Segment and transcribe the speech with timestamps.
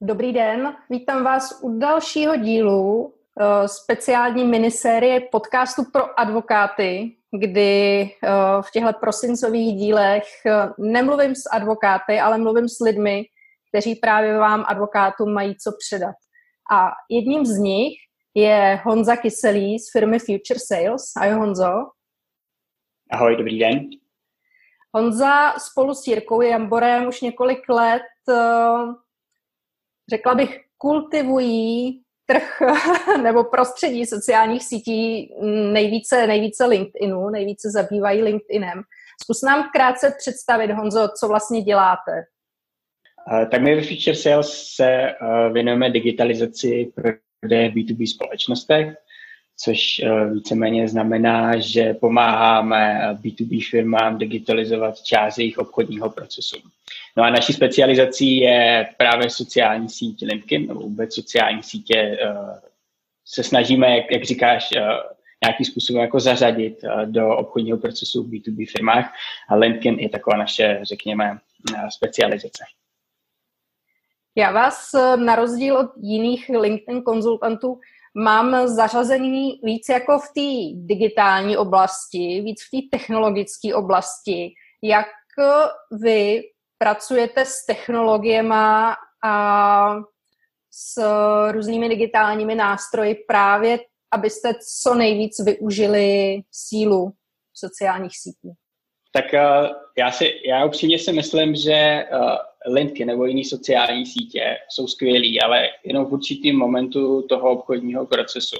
[0.00, 8.28] Dobrý den, vítám vás u dalšího dílu eh, speciální minisérie podcastu pro advokáty, kdy eh,
[8.60, 13.24] v těchto prosincových dílech eh, nemluvím s advokáty, ale mluvím s lidmi,
[13.68, 16.14] kteří právě vám advokátům mají co předat.
[16.72, 17.94] A jedním z nich
[18.34, 21.02] je Honza Kyselý z firmy Future Sales.
[21.16, 21.72] Ahoj Honzo.
[23.10, 23.80] Ahoj, dobrý den.
[24.94, 28.02] Honza spolu s Jirkou Jamborem už několik let
[30.10, 32.62] řekla bych, kultivují trh
[33.22, 35.34] nebo prostředí sociálních sítí
[35.72, 38.82] nejvíce, nejvíce LinkedInu, nejvíce zabývají LinkedInem.
[39.22, 42.24] Zkus nám krátce představit, Honzo, co vlastně děláte.
[43.50, 45.14] Tak my ve Future Sales se
[45.52, 48.96] věnujeme digitalizaci prodeje B2B společnostech
[49.60, 56.56] což eh, víceméně znamená, že pomáháme B2B firmám digitalizovat část jejich obchodního procesu.
[57.16, 61.96] No a naší specializací je právě sociální síť LinkedIn, nebo vůbec sociální sítě.
[61.98, 62.60] Eh,
[63.24, 64.80] se snažíme, jak, jak říkáš, eh,
[65.44, 69.12] nějakým způsobem jako zařadit do obchodního procesu v B2B firmách
[69.48, 71.38] a LinkedIn je taková naše, řekněme,
[71.88, 72.64] specializace.
[74.36, 77.80] Já vás na rozdíl od jiných LinkedIn konzultantů
[78.18, 84.52] mám zařazení víc jako v té digitální oblasti, víc v té technologické oblasti.
[84.82, 85.06] Jak
[86.02, 86.42] vy
[86.78, 88.54] pracujete s technologiemi
[89.24, 89.94] a
[90.70, 91.02] s
[91.50, 93.78] různými digitálními nástroji právě,
[94.10, 97.12] abyste co nejvíc využili sílu
[97.54, 98.52] sociálních sítí?
[99.12, 104.58] Tak uh, já, si, já upřímně si myslím, že uh, LinkedIn nebo jiné sociální sítě
[104.68, 108.56] jsou skvělý, ale jenom v určitém momentu toho obchodního procesu.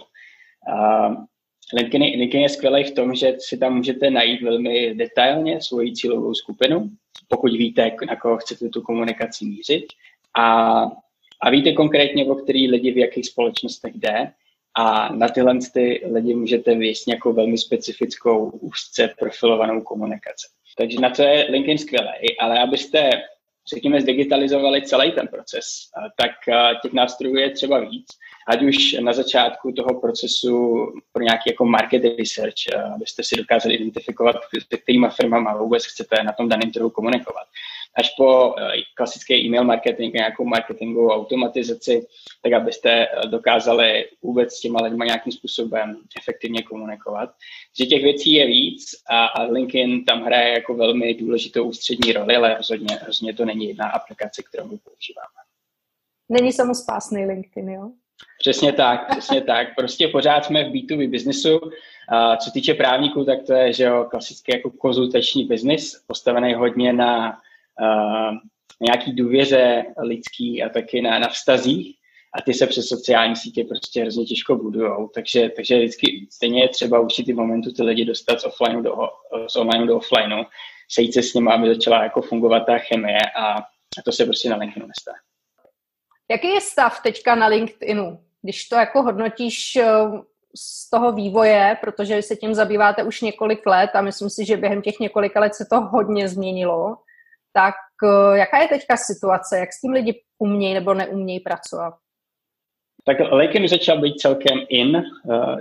[0.68, 1.14] Uh,
[1.74, 6.34] LinkedIn, LinkedIn je skvělý v tom, že si tam můžete najít velmi detailně svoji cílovou
[6.34, 6.90] skupinu,
[7.28, 9.84] pokud víte, na koho chcete tu komunikaci mířit.
[10.38, 10.82] A,
[11.42, 14.32] a víte konkrétně, o který lidi v jakých společnostech jde.
[14.76, 20.46] A na tyhle ty lidi můžete vyjít nějakou velmi specifickou, úzce profilovanou komunikaci.
[20.78, 23.10] Takže na to je LinkedIn skvělý, ale abyste
[23.74, 25.64] řekněme, zdigitalizovali celý ten proces,
[26.16, 26.30] tak
[26.82, 28.06] těch nástrojů je třeba víc,
[28.48, 34.36] ať už na začátku toho procesu pro nějaký jako market research, abyste si dokázali identifikovat,
[34.60, 37.46] s kterými firmama vůbec chcete na tom daném trhu komunikovat
[37.98, 42.06] až po eh, klasický e-mail marketing, nějakou marketingovou automatizaci,
[42.42, 47.30] tak abyste eh, dokázali vůbec s těma lidmi nějakým způsobem efektivně komunikovat.
[47.78, 52.36] Že těch věcí je víc a, a LinkedIn tam hraje jako velmi důležitou ústřední roli,
[52.36, 55.38] ale rozhodně, rozhodně to není jedna aplikace, kterou my používáme.
[56.28, 57.90] Není samospásný LinkedIn, jo?
[58.38, 59.74] Přesně tak, přesně tak.
[59.76, 61.60] Prostě pořád jsme v B2B biznesu.
[62.08, 66.92] A co týče právníků, tak to je že jo, klasický jako konzultační biznis, postavený hodně
[66.92, 67.40] na
[67.80, 68.36] uh,
[68.80, 71.96] nějaký důvěře lidský a taky na, na vztazích
[72.38, 76.68] a ty se přes sociální sítě prostě hrozně těžko budujou, takže, takže vždycky stejně je
[76.68, 78.94] třeba určitý momentu ty lidi dostat z offlineu do,
[79.48, 80.44] z online do offlineu,
[80.90, 83.58] sejít se s nimi, aby začala jako fungovat ta chemie a,
[83.98, 85.18] a to se prostě na LinkedInu nestane.
[86.30, 88.18] Jaký je stav teďka na LinkedInu?
[88.42, 89.86] Když to jako hodnotíš eh,
[90.56, 94.82] z toho vývoje, protože se tím zabýváte už několik let a myslím si, že během
[94.82, 96.96] těch několika let se to hodně změnilo,
[97.52, 97.74] tak
[98.04, 99.58] eh, jaká je teďka situace?
[99.58, 101.94] Jak s tím lidi umějí nebo neumějí pracovat?
[103.04, 105.02] Tak LinkedIn začal být celkem in,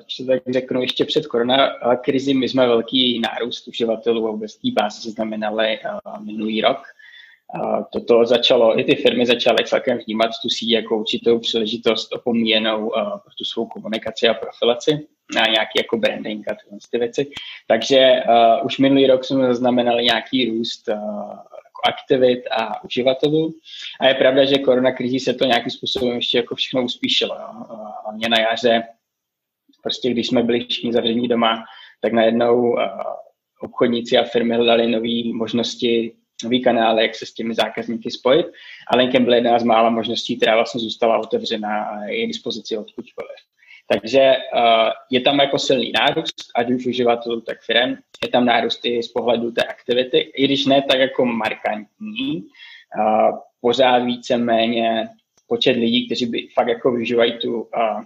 [0.08, 2.34] co eh, tak řeknu, ještě před korona krizi.
[2.34, 5.80] My jsme velký nárůst uživatelů a vůbec té báze znamenali
[6.20, 6.78] minulý rok.
[7.92, 12.90] Toto začalo, i ty firmy začaly celkem vnímat tu síť jako určitou příležitost opomíjenou
[13.24, 16.56] pro tu svou komunikaci a profilaci na nějaký jako branding a
[16.92, 17.32] ty věci.
[17.68, 20.96] Takže uh, už minulý rok jsme zaznamenali nějaký růst uh,
[21.88, 23.54] aktivit a uživatelů.
[24.00, 27.36] A je pravda, že korona krizí se to nějakým způsobem ještě jako všechno uspíšilo.
[27.36, 27.66] Jo.
[28.04, 28.84] Hlavně na jaře,
[29.84, 31.64] prostě když jsme byli všichni zavření doma,
[32.02, 32.76] tak najednou
[33.62, 36.14] obchodníci a firmy hledali nové možnosti,
[36.44, 38.46] nový kanály, jak se s těmi zákazníky spojit.
[38.92, 42.78] A Linkem byl jedna z mála možností, která vlastně zůstala otevřená a je k dispozici
[42.78, 43.38] odkudkoliv.
[43.94, 47.96] Takže uh, je tam jako silný nárůst, ať už uživatelů, tak firm.
[48.24, 52.44] Je tam nárůst i z pohledu té aktivity, i když ne tak jako markantní.
[53.00, 55.08] Uh, pořád více-méně
[55.48, 58.02] počet lidí, kteří by fakt jako využívají tu, uh,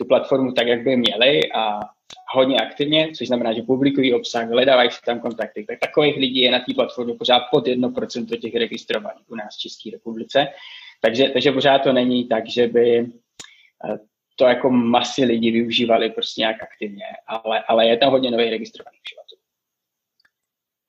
[0.00, 1.80] tu platformu tak, jak by měli a
[2.32, 5.64] hodně aktivně, což znamená, že publikují obsah, hledávají si tam kontakty.
[5.64, 9.60] Tak takových lidí je na té platformě pořád pod 1% těch registrovaných u nás v
[9.60, 10.48] České republice.
[11.00, 13.06] Takže, takže pořád to není tak, že by
[14.36, 19.00] to jako masy lidí využívali prostě nějak aktivně, ale, ale je tam hodně nových registrovaných
[19.04, 19.40] uživatelů.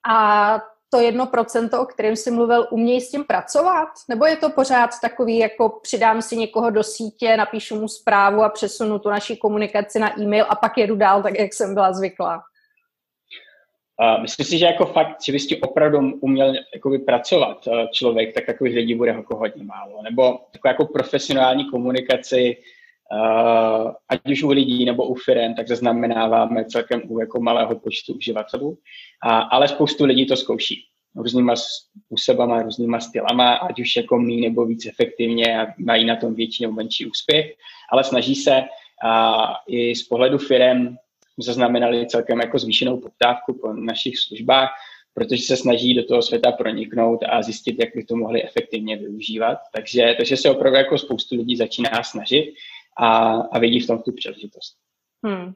[0.07, 3.87] A to jedno procento, o kterém jsi mluvil, umějí s tím pracovat?
[4.09, 8.49] Nebo je to pořád takový, jako přidám si někoho do sítě, napíšu mu zprávu a
[8.49, 12.41] přesunu tu naši komunikaci na e-mail a pak jedu dál, tak jak jsem byla zvyklá?
[14.01, 18.45] Uh, myslím si, že jako fakt, že bys opravdu uměl jakoby, pracovat uh, člověk, tak
[18.45, 20.01] takových lidí bude jako hodně málo.
[20.03, 22.57] Nebo takovou jako profesionální komunikaci,
[23.11, 28.13] uh, ať už u lidí nebo u firm, tak zaznamenáváme celkem u jako malého počtu
[28.13, 28.77] uživatelů.
[29.23, 34.65] A, ale spoustu lidí to zkouší různýma způsobama, různýma stylama, ať už jako mý nebo
[34.65, 37.55] víc efektivně a mají na tom větší nebo menší úspěch,
[37.91, 38.63] ale snaží se
[39.03, 40.95] a i z pohledu firm
[41.37, 44.69] zaznamenali celkem jako zvýšenou poptávku po našich službách,
[45.13, 49.57] protože se snaží do toho světa proniknout a zjistit, jak by to mohli efektivně využívat.
[49.73, 52.53] Takže, takže se opravdu jako spoustu lidí začíná snažit
[52.99, 54.77] a, a vidí v tom tu příležitost.
[55.25, 55.53] Hmm.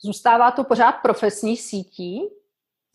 [0.00, 2.20] Zůstává to pořád profesní sítí?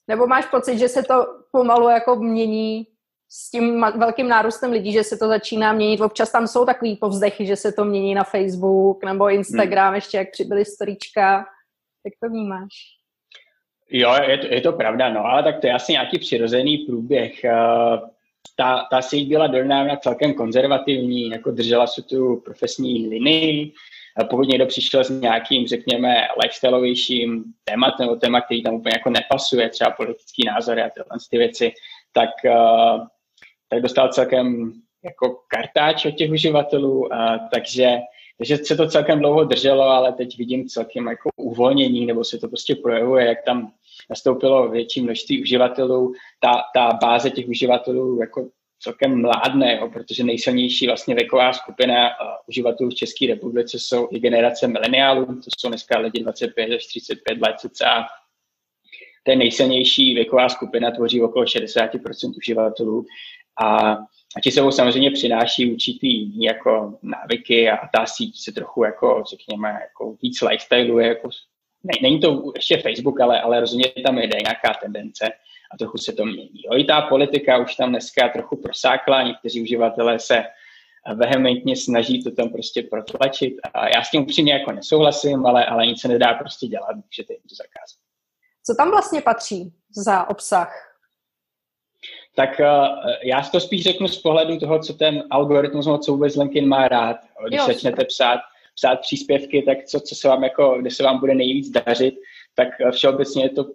[0.07, 2.87] Nebo máš pocit, že se to pomalu jako mění
[3.29, 6.01] s tím velkým nárůstem lidí, že se to začíná měnit.
[6.01, 9.95] Občas tam jsou takový povzdechy, že se to mění na Facebook nebo Instagram, hmm.
[9.95, 11.45] ještě jak přibyly storíčka.
[12.05, 12.69] Jak to vnímáš?
[13.89, 17.43] Jo, je to, je to pravda, no, ale tak to je asi nějaký přirozený průběh.
[18.61, 23.71] Eh, ta, ta síť byla donávna celkem konzervativní, jako držela se tu profesní linii,
[24.29, 29.69] pokud někdo přišel s nějakým, řekněme, lifestyleovějším tématem, nebo téma, který tam úplně jako nepasuje,
[29.69, 31.71] třeba politický názory a tyhle ty věci,
[32.13, 33.05] tak, uh,
[33.69, 34.73] tak dostal celkem
[35.03, 37.09] jako kartáč od těch uživatelů,
[37.53, 37.97] takže,
[38.37, 42.47] takže se to celkem dlouho drželo, ale teď vidím celkem jako uvolnění, nebo se to
[42.47, 43.71] prostě projevuje, jak tam
[44.09, 48.47] nastoupilo větší množství uživatelů, ta, ta báze těch uživatelů jako
[48.81, 54.19] celkem mládne, jo, protože nejsilnější vlastně věková skupina uh, uživatelů v České republice jsou i
[54.19, 58.07] generace mileniálů, to jsou dneska lidi 25 až 35 let cca.
[59.23, 63.05] Ten nejsilnější věková skupina tvoří okolo 60% uživatelů
[63.63, 63.91] a,
[64.35, 69.69] a ti sebou samozřejmě přináší určitý jako návyky a ta síť se trochu jako, řekněme,
[69.69, 71.29] jako víc lifestyle, jako,
[71.83, 75.25] ne, není to ještě Facebook, ale, ale rozhodně tam jde nějaká tendence
[75.73, 76.61] a trochu se to mění.
[76.65, 80.43] Jo, I ta politika už tam dneska trochu prosákla, někteří uživatelé se
[81.15, 85.87] vehementně snaží to tam prostě protlačit a já s tím upřímně jako nesouhlasím, ale, ale
[85.87, 87.99] nic se nedá prostě dělat, můžete jim to zakázat.
[88.65, 89.73] Co tam vlastně patří
[90.05, 90.87] za obsah?
[92.35, 92.65] Tak uh,
[93.23, 97.17] já to spíš řeknu z pohledu toho, co ten algoritmus, co vůbec LinkedIn má rád.
[97.47, 98.39] Když jo, začnete psát,
[98.75, 102.15] psát příspěvky, tak co, co se vám jako, kde se vám bude nejvíc dařit,
[102.55, 103.65] tak eh, všeobecně je to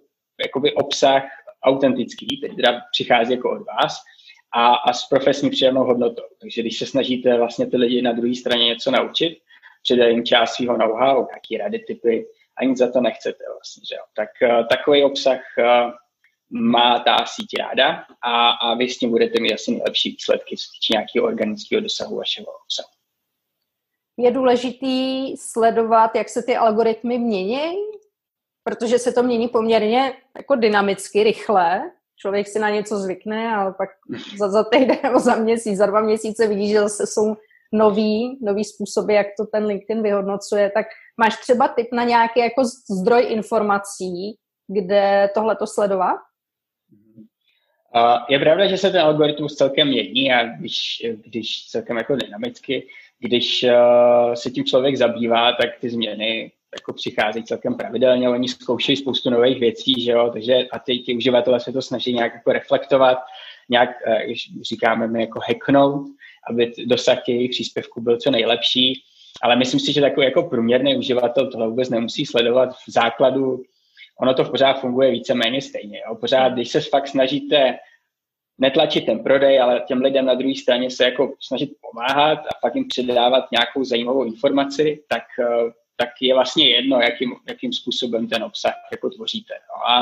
[0.45, 1.23] jakoby obsah
[1.63, 3.97] autentický, který teda přichází jako od vás
[4.51, 6.23] a, a s profesní přidanou hodnotou.
[6.41, 9.37] Takže když se snažíte vlastně ty lidi na druhé straně něco naučit,
[9.83, 12.25] předat jim část svého know-how, jaký rady, typy,
[12.57, 14.03] a nic za to nechcete vlastně, že jo.
[14.15, 15.91] Tak uh, takový obsah uh,
[16.49, 20.63] má ta síť ráda a, a vy s tím budete mít asi nejlepší výsledky, co
[20.71, 22.96] týče nějakého organického dosahu vašeho obsahu.
[24.17, 27.73] Je důležitý sledovat, jak se ty algoritmy mění
[28.67, 31.81] protože se to mění poměrně jako dynamicky, rychle.
[32.15, 33.89] Člověk si na něco zvykne, ale pak
[34.37, 37.35] za, za týden nebo za měsíc, za dva měsíce vidí, že zase jsou
[37.71, 40.85] nový, nový způsoby, jak to ten LinkedIn vyhodnocuje, tak
[41.17, 42.63] máš třeba tip na nějaký jako
[43.01, 44.37] zdroj informací,
[44.67, 46.17] kde tohle to sledovat?
[48.29, 52.87] je pravda, že se ten algoritmus celkem mění a když, když celkem jako dynamicky,
[53.19, 58.95] když uh, se tím člověk zabývá, tak ty změny jako přicházejí celkem pravidelně, oni zkoušejí
[58.95, 62.51] spoustu nových věcí, že jo, takže a ty, ty uživatelé se to snaží nějak jako
[62.51, 63.17] reflektovat,
[63.69, 64.25] nějak, eh,
[64.61, 66.07] říkáme my, jako hacknout,
[66.49, 69.01] aby dosah těch příspěvků byl co nejlepší,
[69.41, 73.63] ale myslím si, že takový jako průměrný uživatel tohle vůbec nemusí sledovat v základu,
[74.21, 76.15] ono to pořád funguje víceméně stejně, jo.
[76.15, 77.77] pořád, když se fakt snažíte
[78.57, 82.75] netlačit ten prodej, ale těm lidem na druhé straně se jako snažit pomáhat a fakt
[82.75, 88.43] jim předávat nějakou zajímavou informaci, tak eh, tak je vlastně jedno, jakým, jakým způsobem ten
[88.43, 89.53] obsah jako tvoříte.
[89.53, 89.99] No a,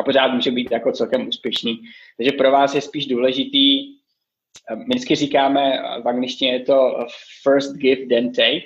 [0.00, 1.80] a pořád může být jako celkem úspěšný.
[2.16, 3.92] Takže pro vás je spíš důležitý,
[4.70, 7.06] eh, my vždycky říkáme, v angličtině je to
[7.42, 8.62] first give, then take,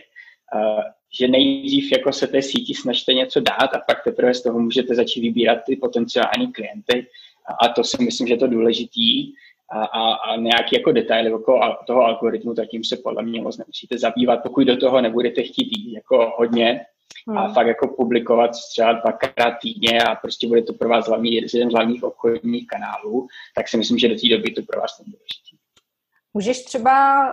[0.56, 0.82] eh,
[1.18, 4.94] že nejdřív jako se té síti snažte něco dát a pak teprve z toho můžete
[4.94, 7.06] začít vybírat ty potenciální klienty.
[7.62, 9.32] A to si myslím, že je to důležitý
[9.72, 13.58] a, a, a nějaký jako detaily okolo toho algoritmu, tak tím se podle mě moc
[13.58, 16.80] nemusíte zabývat, pokud do toho nebudete chtít jít jako hodně
[17.28, 17.38] hmm.
[17.38, 21.70] a fakt jako publikovat třeba dvakrát týdně a prostě bude to pro vás hlavní, jeden
[21.70, 25.14] z hlavních obchodních kanálů, tak si myslím, že do té doby to pro vás není.
[26.34, 27.26] Můžeš třeba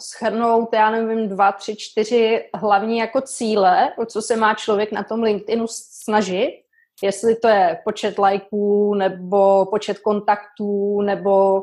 [0.00, 5.02] schrnout, já nevím, dva, tři, čtyři hlavní jako cíle, o co se má člověk na
[5.02, 6.62] tom LinkedInu snažit,
[7.02, 11.62] Jestli to je počet lajků, nebo počet kontaktů, nebo,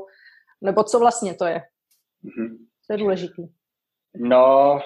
[0.62, 1.62] nebo co vlastně to je.
[2.26, 2.58] Mm-hmm.
[2.88, 3.44] To je důležitý.
[4.16, 4.80] No,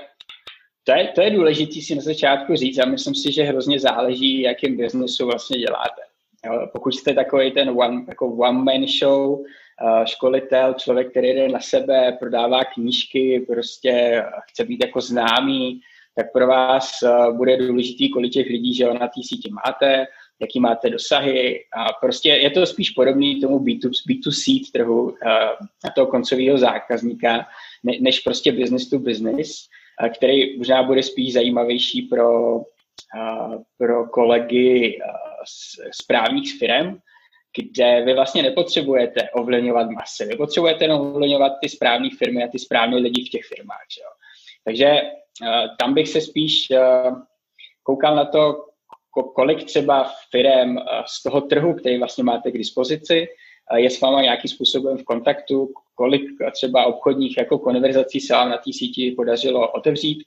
[0.84, 4.42] to je, to je důležité si na začátku říct a myslím si, že hrozně záleží,
[4.42, 6.02] jakým biznesu vlastně děláte.
[6.46, 11.48] Jo, pokud jste takový ten one, jako one man show, uh, školitel, člověk, který jde
[11.48, 15.82] na sebe, prodává knížky, prostě chce být jako známý,
[16.16, 20.06] tak pro vás uh, bude důležitý, kolik těch lidí, že na té síti máte,
[20.42, 25.12] jaký máte dosahy a prostě je to spíš podobný tomu B2, B2C trhu uh,
[25.84, 27.48] na toho koncového zákazníka,
[27.84, 29.68] ne, než prostě business to business,
[30.04, 32.64] uh, který možná bude spíš zajímavější pro, uh,
[33.78, 35.00] pro kolegy
[35.46, 36.98] z správních firm,
[37.58, 42.60] kde vy vlastně nepotřebujete ovlivňovat masy, vy potřebujete jenom ovlivňovat ty správné firmy a ty
[42.60, 43.86] správné lidi v těch firmách.
[43.96, 44.10] Že jo?
[44.64, 45.02] Takže
[45.80, 46.68] tam bych se spíš
[47.84, 48.71] koukal na to,
[49.36, 53.28] kolik třeba firm uh, z toho trhu, který vlastně máte k dispozici,
[53.72, 56.22] uh, je s váma nějakým způsobem v kontaktu, kolik
[56.54, 60.24] třeba obchodních jako konverzací se vám na té síti podařilo otevřít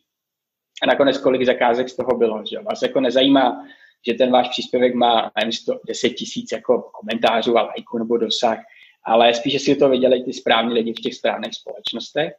[0.83, 2.43] a nakonec kolik zakázek z toho bylo.
[2.51, 2.59] Že?
[2.59, 3.67] Vás jako nezajímá,
[4.07, 5.53] že ten váš příspěvek má nevím,
[5.87, 8.59] 10 tisíc jako komentářů a lajků nebo dosah,
[9.05, 12.33] ale spíše si to vydělají ty správní lidi v těch správných společnostech.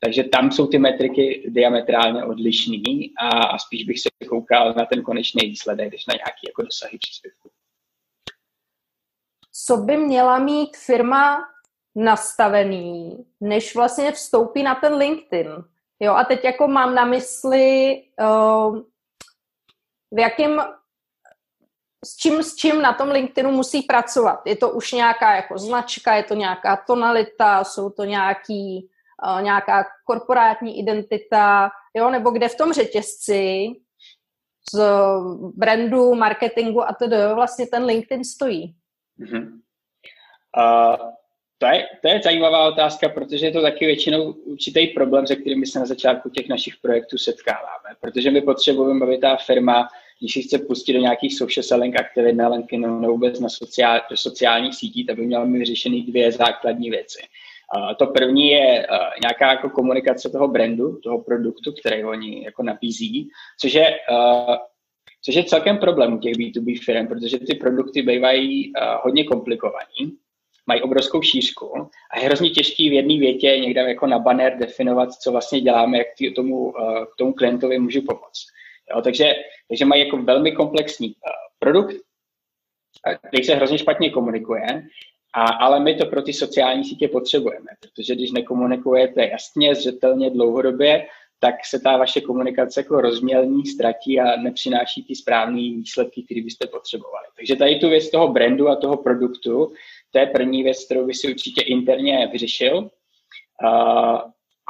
[0.00, 5.02] Takže tam jsou ty metriky diametrálně odlišný a, a spíš bych se koukal na ten
[5.02, 7.50] konečný výsledek, než na nějaký jako dosahy příspěvku.
[9.52, 11.48] Co by měla mít firma
[11.94, 15.48] nastavený, než vlastně vstoupí na ten LinkedIn?
[16.00, 18.78] Jo, a teď jako mám na mysli, uh,
[20.10, 20.60] v jakém
[22.04, 24.40] s čím, s čím na tom LinkedInu musí pracovat.
[24.46, 28.89] Je to už nějaká jako značka, je to nějaká tonalita, jsou to nějaký,
[29.24, 33.68] uh, nějaká korporátní identita, jo, nebo kde v tom řetězci
[34.74, 34.80] z
[35.56, 38.74] brandu, marketingu a tedy vlastně ten LinkedIn stojí.
[39.20, 39.60] Mm-hmm.
[40.56, 41.10] Uh,
[41.58, 45.66] to, je, to je zajímavá otázka, protože je to taky většinou určitý problém, se kterými
[45.66, 49.88] se na začátku těch našich projektů setkáváme, protože my potřebujeme, aby ta firma
[50.20, 54.00] když si chce pustit do nějakých social selling aktivit na LinkedInu nebo vůbec na sociál,
[54.10, 57.22] do sociálních sítí, tak měla mít vyřešený dvě základní věci.
[57.96, 63.28] To první je uh, nějaká jako komunikace toho brandu, toho produktu, který oni jako nabízí,
[63.60, 64.56] což je, uh,
[65.24, 70.16] což je celkem problém u těch B2B firm, protože ty produkty bývají uh, hodně komplikovaní,
[70.66, 75.12] mají obrovskou šířku a je hrozně těžký v jedné větě někde jako na banner definovat,
[75.12, 78.46] co vlastně děláme, jak tomu, uh, tomu klientovi můžu pomoct.
[78.94, 79.34] Jo, takže,
[79.68, 81.14] takže mají jako velmi komplexní
[81.58, 81.94] produkt,
[83.28, 84.66] který se hrozně špatně komunikuje,
[85.32, 91.06] a, ale my to pro ty sociální sítě potřebujeme, protože když nekomunikujete jasně, zřetelně, dlouhodobě,
[91.40, 96.66] tak se ta vaše komunikace jako rozmělní, ztratí a nepřináší ty správné výsledky, které byste
[96.66, 97.26] potřebovali.
[97.36, 99.72] Takže tady tu věc toho brandu a toho produktu,
[100.10, 102.90] to je první věc, kterou by si určitě interně vyřešil.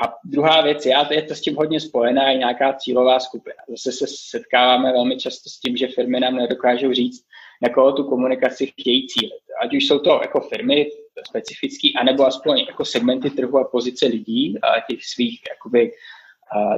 [0.02, 3.56] A druhá věc a je to s tím hodně spojená, je nějaká cílová skupina.
[3.68, 7.24] Zase se setkáváme velmi často s tím, že firmy nám nedokážou říct,
[7.60, 9.42] na koho tu komunikaci chtějí cílit.
[9.62, 10.86] Ať už jsou to jako firmy
[11.28, 15.92] specifický, anebo aspoň jako segmenty trhu a pozice lidí, a těch svých jakoby,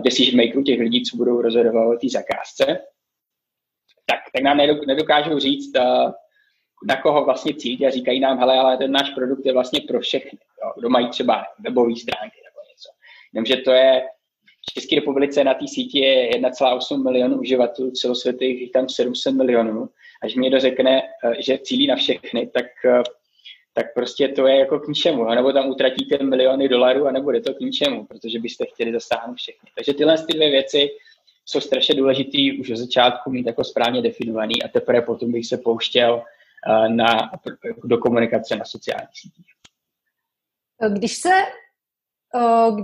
[0.01, 2.67] decision makerů, těch lidí, co budou rozhodovat o té zakázce,
[4.07, 5.73] tak, tak nám nedokážou říct,
[6.87, 10.01] na koho vlastně cílit a říkají nám, hele, ale ten náš produkt je vlastně pro
[10.01, 12.43] všechny, jo, kdo mají třeba webové stránky
[13.33, 14.03] Jenomže to je
[14.71, 19.89] v České republice na té síti je 1,8 milionů uživatelů, celosvětových jich tam 700 milionů.
[20.25, 23.03] Až mi někdo řekne, eh, že cílí na všechny, tak, eh,
[23.75, 25.25] tak prostě to je jako k ničemu.
[25.25, 29.71] Nebo tam utratíte miliony dolarů a nebude to k ničemu, protože byste chtěli zasáhnout všechny.
[29.75, 30.89] Takže tyhle ty dvě věci
[31.45, 35.57] jsou strašně důležité už od začátku mít jako správně definovaný a teprve potom bych se
[35.59, 36.23] pouštěl
[36.69, 37.31] eh, na,
[37.85, 39.47] do komunikace na sociálních sítích.
[40.89, 41.31] Když se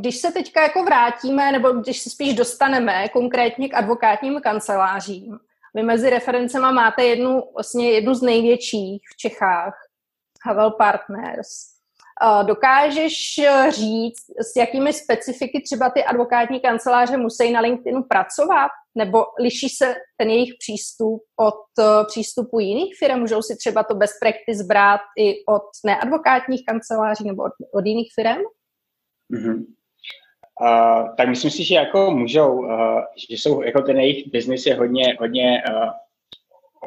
[0.01, 5.39] když se teďka jako vrátíme, nebo když se spíš dostaneme konkrétně k advokátním kancelářím,
[5.75, 9.75] vy mezi referencema máte jednu, vlastně jednu z největších v Čechách,
[10.47, 11.49] Havel Partners.
[12.47, 18.71] Dokážeš říct, s jakými specifiky třeba ty advokátní kanceláře musí na LinkedInu pracovat?
[18.95, 23.21] Nebo liší se ten jejich přístup od přístupu jiných firm?
[23.21, 28.13] Můžou si třeba to best practice brát i od neadvokátních kanceláří nebo od, od jiných
[28.15, 28.43] firm?
[29.35, 29.65] Mm-hmm.
[30.61, 34.75] Uh, tak myslím si, že jako můžou, uh, že jsou, jako ten jejich biznis je
[34.75, 35.91] hodně, hodně, uh,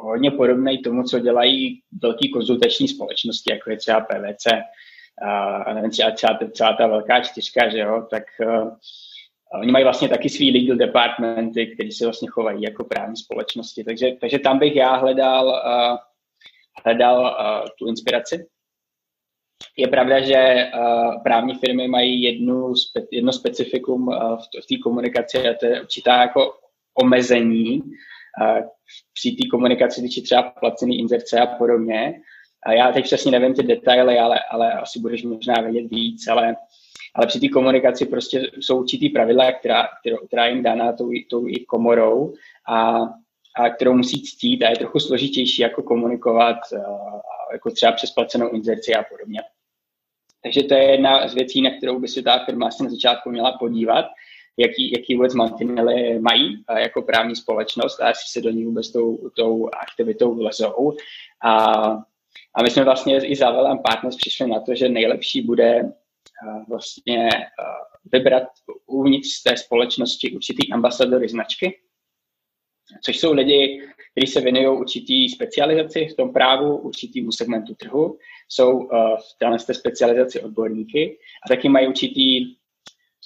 [0.04, 6.12] hodně podobný tomu, co dělají velký konzultační společnosti, jako je třeba PVC, uh, nevím, třeba,
[6.12, 8.70] třeba, celá ta velká čtyřka, že jo, tak uh,
[9.62, 14.12] oni mají vlastně taky svý legal departmenty, které se vlastně chovají jako právní společnosti, takže,
[14.22, 15.98] takže tam bych já hledal uh,
[16.86, 18.48] hledal uh, tu inspiraci.
[19.78, 25.38] Je pravda, že uh, právní firmy mají jednu, spe, jedno specifikum uh, v, té komunikaci
[25.38, 26.54] a to je určitá jako
[27.04, 28.60] omezení uh,
[29.14, 32.22] při té komunikaci, když třeba placený inzerce a podobně.
[32.66, 36.56] A já teď přesně nevím ty detaily, ale, ale asi budeš možná vědět víc, ale,
[37.16, 41.48] ale při té komunikaci prostě jsou určitý pravidla, která, která, která jim dána tou, tou
[41.48, 42.34] i komorou
[42.70, 43.00] a,
[43.56, 46.58] a kterou musí ctít a je trochu složitější jako komunikovat
[47.52, 49.42] jako třeba přes placenou inzerci a podobně.
[50.44, 53.30] Takže to je jedna z věcí, na kterou by se ta firma asi na začátku
[53.30, 54.06] měla podívat,
[54.58, 59.30] jaký, jaký vůbec mantinely mají jako právní společnost a jestli se do ní vůbec tou,
[59.36, 60.96] tou aktivitou vlezou.
[61.46, 61.98] A
[62.56, 66.64] a my jsme vlastně i za Velem Partners přišli na to, že nejlepší bude uh,
[66.70, 68.44] vlastně uh, vybrat
[68.86, 71.80] uvnitř té společnosti určitý ambasadory značky,
[73.04, 73.82] což jsou lidi,
[74.12, 78.18] kteří se věnují určitý specializaci v tom právu, určitýmu segmentu trhu,
[78.50, 78.80] jsou
[79.16, 82.56] v téhle specializaci odborníky a taky mají určitý,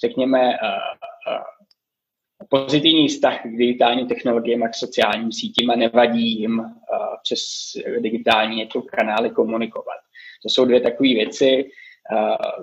[0.00, 1.42] řekněme, uh, uh,
[2.50, 6.62] pozitivní vztah k digitálním technologiím a k sociálním sítím a nevadí jim
[7.22, 7.40] přes
[7.98, 9.98] digitální jako kanály komunikovat.
[10.42, 11.70] To jsou dvě takové věci,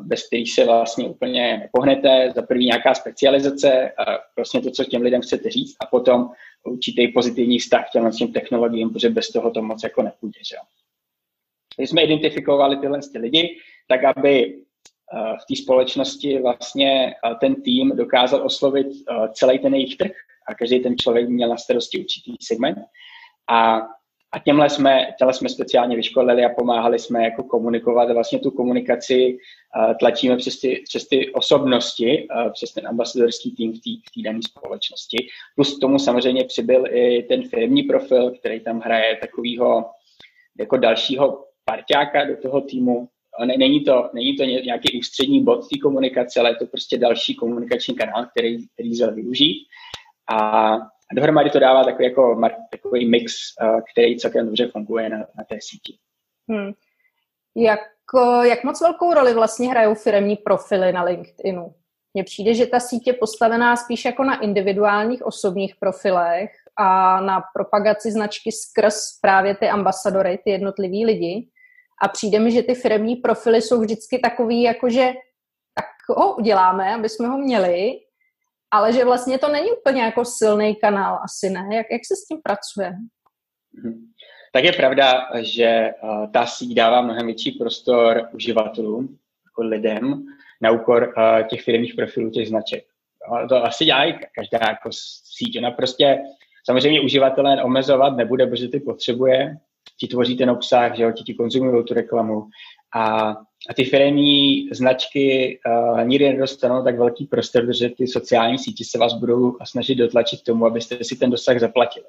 [0.02, 2.32] bez kterých se vlastně úplně nepohnete.
[2.36, 3.92] Za první nějaká specializace,
[4.36, 6.30] vlastně to, co těm lidem chcete říct, a potom
[6.64, 10.40] určitý pozitivní vztah k těm, technologiím, protože bez toho to moc jako nepůjde.
[10.50, 10.56] Že?
[11.78, 14.64] Když jsme identifikovali tyhle lidi, tak aby
[15.16, 20.12] Eh, v té společnosti vlastně eh, ten tým dokázal oslovit eh, celý ten jejich trh
[20.48, 22.78] a každý ten člověk měl na starosti určitý segment.
[23.50, 23.82] A,
[24.34, 29.38] a těmhle jsme, těmhle jsme speciálně vyškolili a pomáhali jsme jako komunikovat vlastně tu komunikaci
[30.00, 33.80] tlačíme přes ty, přes ty osobnosti, přes ten ambasadorský tým v
[34.16, 35.28] té dané společnosti.
[35.56, 39.86] Plus k tomu samozřejmě přibyl i ten firmní profil, který tam hraje takového
[40.60, 43.08] jako dalšího parťáka do toho týmu,
[43.46, 47.36] ne, není, to, není to nějaký ústřední bod té komunikace, ale je to prostě další
[47.36, 49.68] komunikační kanál, který, který lze využít.
[50.32, 50.78] A,
[51.12, 55.44] a dohromady to dává takový, jako, takový mix, uh, který celkem dobře funguje na, na
[55.50, 55.98] té síti.
[56.50, 56.72] Hmm.
[57.56, 57.80] Jak,
[58.44, 61.74] jak moc velkou roli vlastně hrajou firmní profily na LinkedInu?
[62.14, 67.44] Mně přijde, že ta sítě je postavená spíš jako na individuálních osobních profilech a na
[67.54, 71.50] propagaci značky skrz právě ty ambasadory, ty jednotlivý lidi.
[72.02, 75.14] A přijde mi, že ty firmní profily jsou vždycky takový, jakože
[75.76, 78.00] tak ho uděláme, aby jsme ho měli,
[78.74, 81.76] ale že vlastně to není úplně jako silný kanál, asi ne.
[81.76, 82.94] Jak, jak se s tím pracuje?
[83.74, 84.06] Mhm.
[84.54, 90.26] Tak je pravda, že uh, ta síť dává mnohem větší prostor uživatelům, jako lidem,
[90.62, 92.84] na úkor uh, těch firmních profilů, těch značek.
[93.50, 94.06] To asi dělá
[94.36, 94.90] každá jako
[95.38, 95.58] síť.
[95.58, 96.20] Ona prostě
[96.66, 99.58] samozřejmě uživatelé omezovat nebude, protože ty potřebuje,
[100.00, 102.48] ti tvoří ten obsah, že jo, ti, ti konzumují tu reklamu.
[102.96, 103.30] A,
[103.70, 108.98] a ty firmní značky uh, nikdy nedostanou tak velký prostor, protože ty sociální sítě se
[108.98, 112.06] vás budou snažit dotlačit k tomu, abyste si ten dosah zaplatili.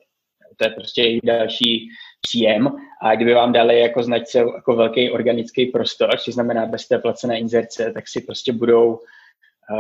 [0.57, 1.89] To je prostě i další
[2.21, 6.99] příjem a kdyby vám dali jako značce jako velký organický prostor, což znamená bez té
[6.99, 8.99] placené inzerce, tak si prostě budou uh,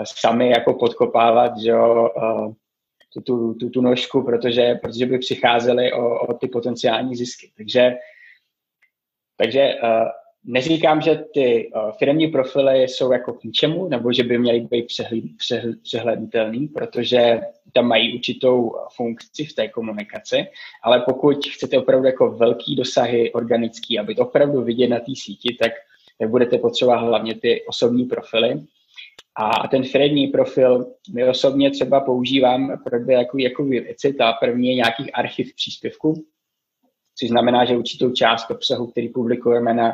[0.04, 2.52] sami jako podkopávat, že jo, uh,
[3.12, 7.52] tu, tu, tu, tu nožku, protože, protože by přicházeli o, o ty potenciální zisky.
[7.56, 7.94] Takže,
[9.36, 9.74] takže
[10.44, 14.86] neříkám, že ty uh, firmní profily jsou jako k ničemu, nebo že by měly být
[14.86, 15.24] přehled,
[15.82, 17.40] přehlednutelný, protože
[17.72, 20.46] tam mají určitou funkci v té komunikaci,
[20.84, 25.56] ale pokud chcete opravdu jako velký dosahy organický, aby to opravdu vidět na té síti,
[25.60, 25.72] tak,
[26.26, 28.60] budete potřebovat hlavně ty osobní profily,
[29.36, 34.12] a ten firmní profil my osobně třeba používám pro dvě jako, jako věci.
[34.12, 36.24] Ta první je nějakých archiv příspěvků,
[37.18, 39.92] což znamená, že určitou část obsahu, který publikujeme na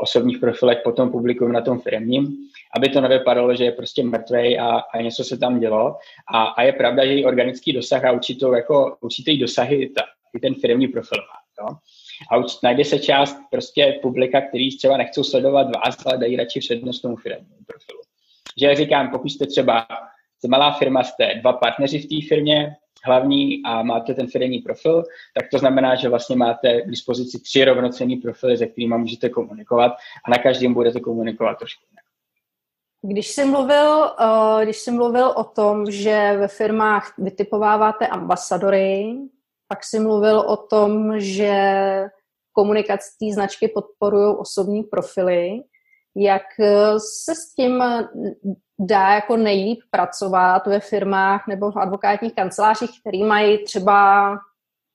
[0.00, 2.36] osobních profilech, potom publikujeme na tom firmním,
[2.76, 5.96] aby to nevypadalo, že je prostě mrtvý a, a něco se tam dělo.
[6.34, 10.02] A, a je pravda, že i organický dosah a určitou, jako, určitý dosahy ta,
[10.36, 11.64] i ten firmní profil má.
[11.64, 11.76] Jo?
[12.30, 16.60] A už najde se část prostě publika, který třeba nechcou sledovat vás, ale dají radši
[16.60, 17.98] přednost tomu firmnímu profilu
[18.60, 19.86] že jak říkám, pokud jste třeba
[20.48, 25.02] malá firma, jste dva partneři v té firmě, hlavní a máte ten firmní profil,
[25.34, 29.92] tak to znamená, že vlastně máte k dispozici tři rovnocenní profily, se kterými můžete komunikovat
[30.26, 32.04] a na každém budete komunikovat trošku jinak.
[33.02, 39.16] Když jsi, mluvil, eh, když jsi mluvil o tom, že ve firmách vytipováváte ambasadory,
[39.68, 41.52] pak jsi mluvil o tom, že
[42.52, 45.62] komunikaci té značky podporují osobní profily.
[46.16, 47.82] Jak eh, se s tím
[48.78, 54.30] dá jako nejlíp pracovat ve firmách nebo v advokátních kancelářích, který mají třeba,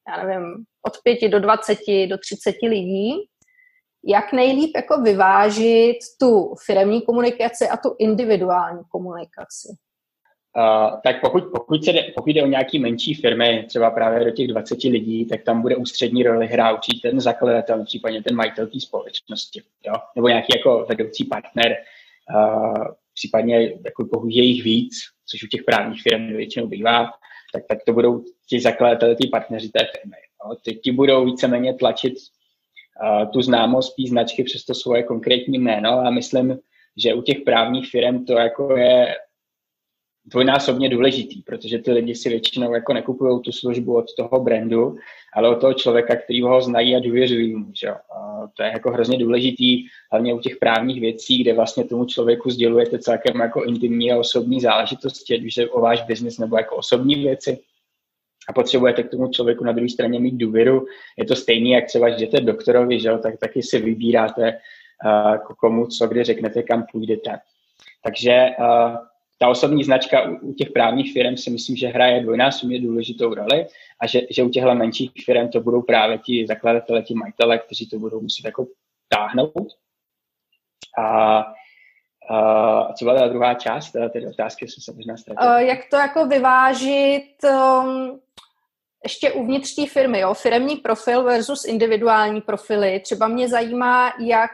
[0.08, 1.78] já nevím, od 5 do 20,
[2.10, 3.30] do 30 lidí
[4.06, 9.68] jak nejlíp jako vyvážit tu firemní komunikaci a tu individuální komunikaci?
[10.58, 14.32] Uh, tak pokud, pokud, se jde, pokud jde o nějaký menší firmy, třeba právě do
[14.32, 18.68] těch 20 lidí, tak tam bude ústřední roli hrát určitě ten zakladatel, případně ten majitel
[18.68, 19.94] té společnosti, jo?
[20.16, 21.76] nebo nějaký jako vedoucí partner,
[22.36, 24.94] uh, případně jako pokud je jich víc,
[25.26, 27.12] což u těch právních firm většinou bývá,
[27.54, 30.18] tak, tak to budou ti zakladatelé, ty partneři té firmy.
[30.46, 30.56] Jo?
[30.66, 35.90] Ty, ti budou víceméně tlačit uh, tu známost té značky přes to svoje konkrétní jméno
[35.90, 36.60] a myslím,
[36.98, 39.16] že u těch právních firm to jako je
[40.26, 44.96] dvojnásobně důležitý, protože ty lidi si většinou jako nekupují tu službu od toho brandu,
[45.34, 47.72] ale od toho člověka, který ho znají a důvěřují mu.
[47.74, 47.90] Že?
[47.90, 52.50] A to je jako hrozně důležitý, hlavně u těch právních věcí, kde vlastně tomu člověku
[52.50, 56.76] sdělujete celkem jako intimní a osobní záležitosti, ať už je o váš biznis nebo jako
[56.76, 57.60] osobní věci
[58.50, 60.86] a potřebujete k tomu člověku na druhé straně mít důvěru.
[61.18, 63.10] Je to stejný, jak třeba jdete doktorovi, že?
[63.24, 64.60] tak taky si vybíráte,
[65.06, 67.40] uh, komu co, kde řeknete, kam půjdete.
[68.04, 68.98] Takže uh,
[69.44, 73.68] ta osobní značka u, u těch právních firm si myslím, že hraje dvojnásobně důležitou roli
[74.00, 77.90] a že, že u těchto menších firm to budou právě ti zakladatelé, ti majitele, kteří
[77.90, 78.66] to budou muset jako
[79.10, 79.68] táhnout.
[80.98, 81.38] A,
[82.30, 85.68] a co byla ta druhá část té otázky, jsem se možná ztratil.
[85.68, 88.20] Jak to jako vyvážit um,
[89.04, 90.34] ještě uvnitř té firmy, jo?
[90.34, 93.00] firemní profil versus individuální profily.
[93.00, 94.52] Třeba mě zajímá, jak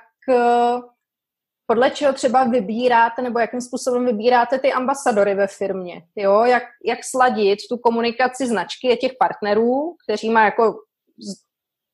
[1.69, 6.01] podle čeho třeba vybíráte nebo jakým způsobem vybíráte ty ambasadory ve firmě.
[6.15, 6.43] Jo?
[6.43, 10.75] Jak, jak sladit tu komunikaci značky a těch partnerů, kteří má jako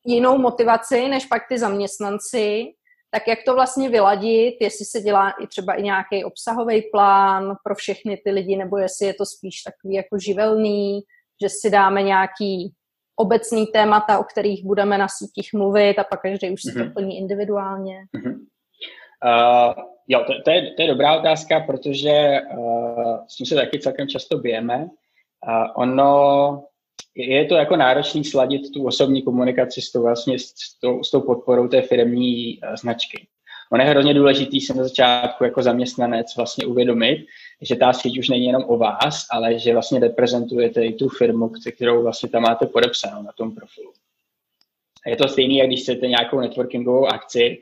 [0.06, 2.64] jinou motivaci než pak ty zaměstnanci,
[3.10, 7.74] tak jak to vlastně vyladit, jestli se dělá i třeba i nějaký obsahový plán pro
[7.74, 11.00] všechny ty lidi, nebo jestli je to spíš takový jako živelný,
[11.42, 12.72] že si dáme nějaký
[13.16, 16.78] obecný témata, o kterých budeme na sítích mluvit a pak každý už si mm-hmm.
[16.78, 16.92] to mhm.
[16.92, 17.98] plní individuálně.
[18.16, 18.36] Mm-hmm.
[19.24, 23.78] Uh, jo, to, to, je, to je dobrá otázka, protože uh, s tím se taky
[23.78, 24.76] celkem často bijeme.
[24.76, 26.64] Uh, ono
[27.14, 31.20] je to jako náročný sladit tu osobní komunikaci s tou, vlastně, s tou, s tou
[31.20, 33.26] podporou té firmní uh, značky.
[33.72, 37.26] Ono je hrozně důležitý se na začátku jako zaměstnanec vlastně uvědomit,
[37.60, 41.50] že ta síť už není jenom o vás, ale že vlastně reprezentujete i tu firmu,
[41.74, 43.92] kterou vlastně tam máte podepsanou na tom profilu.
[45.06, 47.58] Je to stejné, jak když chcete nějakou networkingovou akci,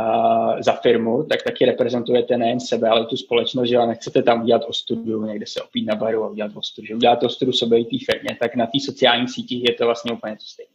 [0.00, 4.62] uh, za firmu, tak taky reprezentujete nejen sebe, ale tu společnost, že nechcete tam udělat
[4.68, 8.12] ostudu, někde se opít na baru a udělat ostudu, že udělat ostudu sobě i té
[8.12, 10.72] firmě, tak na té sociálních sítích je to vlastně úplně to stejné.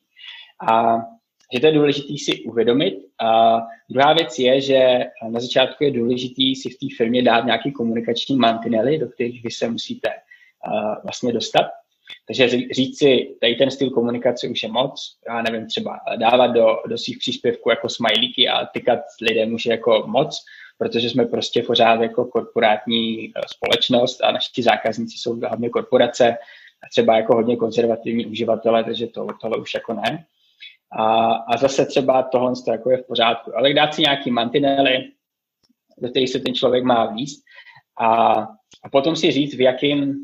[0.69, 0.97] A
[1.53, 2.95] že to je důležité si uvědomit.
[3.19, 4.99] A druhá věc je, že
[5.29, 9.51] na začátku je důležité si v té firmě dát nějaký komunikační mantinely, do kterých vy
[9.51, 10.09] se musíte
[11.03, 11.65] vlastně dostat.
[12.27, 16.67] Takže říct si, tady ten styl komunikace už je moc, já nevím, třeba dávat do,
[16.87, 20.43] do svých příspěvků jako smajlíky a tykat lidem už je jako moc,
[20.77, 26.37] protože jsme prostě pořád jako korporátní eh, společnost a naši zákazníci jsou hlavně korporace
[26.83, 30.25] a třeba jako hodně konzervativní uživatelé, takže to, tohle už jako ne.
[30.91, 33.57] A, a zase třeba tohle jako je v pořádku.
[33.57, 35.11] Ale dát si nějaký mantinely,
[35.97, 37.43] do kterých se ten člověk má výst
[37.99, 38.47] a,
[38.83, 40.15] a potom si říct, v jakém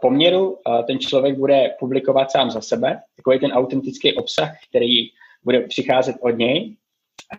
[0.00, 5.10] poměru ten člověk bude publikovat sám za sebe, takový ten autentický obsah, který
[5.44, 6.76] bude přicházet od něj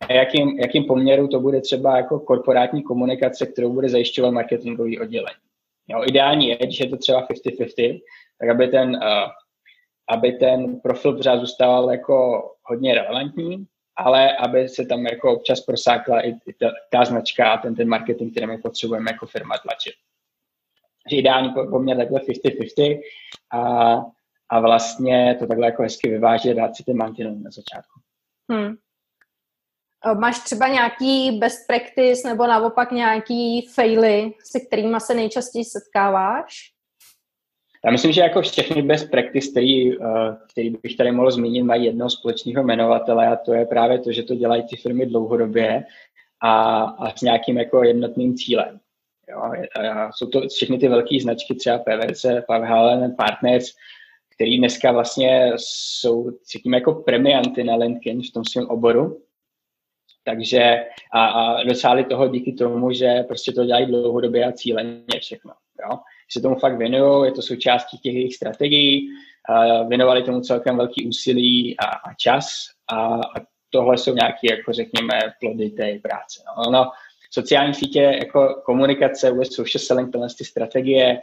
[0.01, 5.39] a jakým, jakým poměru to bude třeba jako korporátní komunikace, kterou bude zajišťovat marketingový oddělení.
[5.87, 8.01] Jo, ideální je, když je to třeba 50-50,
[8.39, 9.29] tak aby ten, uh,
[10.09, 16.21] aby ten profil pořád zůstával jako hodně relevantní, ale aby se tam jako občas prosákla
[16.27, 19.93] i ta, ta značka a ten, ten marketing, který my potřebujeme jako firma tlačit
[21.09, 22.99] že ideální poměr takhle 50-50
[23.51, 23.95] a,
[24.49, 27.99] a vlastně to takhle jako hezky vyvážit, dát si ty mantinely na začátku.
[28.51, 28.75] Hmm.
[30.19, 36.53] Máš třeba nějaký best practice nebo naopak nějaký faily, se kterými se nejčastěji setkáváš?
[37.85, 39.91] Já myslím, že jako všechny best practice, který,
[40.51, 44.23] který bych tady mohl zmínit, mají jednoho společného jmenovatele a to je právě to, že
[44.23, 45.83] to dělají ty firmy dlouhodobě
[46.41, 48.79] a, a s nějakým jako jednotným cílem.
[49.29, 49.41] Jo,
[49.91, 53.65] a jsou to všechny ty velké značky, třeba PVC, Pavel Partners,
[54.35, 59.21] který dneska vlastně jsou, cítíme jako premianty na LinkedIn v tom svém oboru.
[60.23, 65.53] Takže a, a dosáhli toho díky tomu, že prostě to dělají dlouhodobě a cíleně všechno.
[65.83, 65.99] Jo.
[66.31, 69.09] Se tomu fakt věnují, je to součástí těch jejich strategií,
[69.49, 72.45] a věnovali tomu celkem velký úsilí a, a čas
[72.91, 76.43] a, a tohle jsou nějaké, jako řekněme, plody té práce.
[76.57, 76.71] No.
[76.71, 76.91] no
[77.29, 81.19] sociální sítě jako komunikace, vůbec social selling, tyhle ty strategie,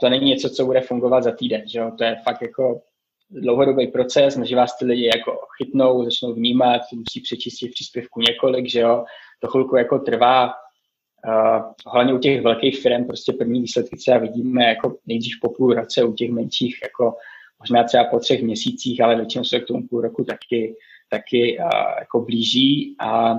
[0.00, 1.92] to není něco, co bude fungovat za týden, že jo?
[1.98, 2.82] to je fakt jako
[3.30, 8.80] dlouhodobý proces, než vás ty lidi jako chytnou, začnou vnímat, musí přečistit příspěvku několik, že
[8.80, 9.04] jo,
[9.40, 10.52] to chvilku jako trvá,
[11.26, 15.74] Uh, hlavně u těch velkých firm prostě první výsledky třeba vidíme jako nejdřív po půl
[15.74, 17.14] roce, u těch menších jako
[17.58, 20.76] možná třeba po třech měsících, ale většinou se k tomu půl roku taky,
[21.10, 22.96] taky uh, jako blíží.
[22.98, 23.34] A,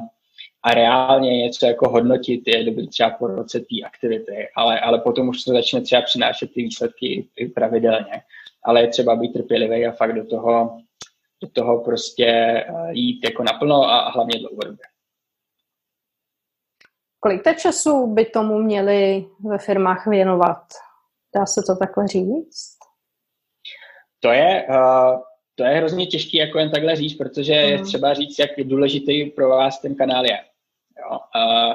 [0.64, 5.30] a reálně něco jako hodnotit je dobrý třeba po roce té aktivity, ale, ale potom
[5.30, 8.22] už to začne třeba přinášet ty výsledky i pravidelně,
[8.64, 10.78] ale je třeba být trpělivý a fakt do toho,
[11.42, 14.86] do toho prostě jít jako naplno a hlavně dlouhodobě.
[17.20, 20.64] Kolik té času by tomu měli ve firmách věnovat?
[21.36, 22.78] Dá se to takhle říct?
[24.20, 25.22] To je, uh,
[25.56, 27.86] to je hrozně těžké jako jen takhle říct, protože je mhm.
[27.86, 30.40] třeba říct, jak důležitý pro vás ten kanál je.
[31.02, 31.20] Jo?
[31.36, 31.74] Uh,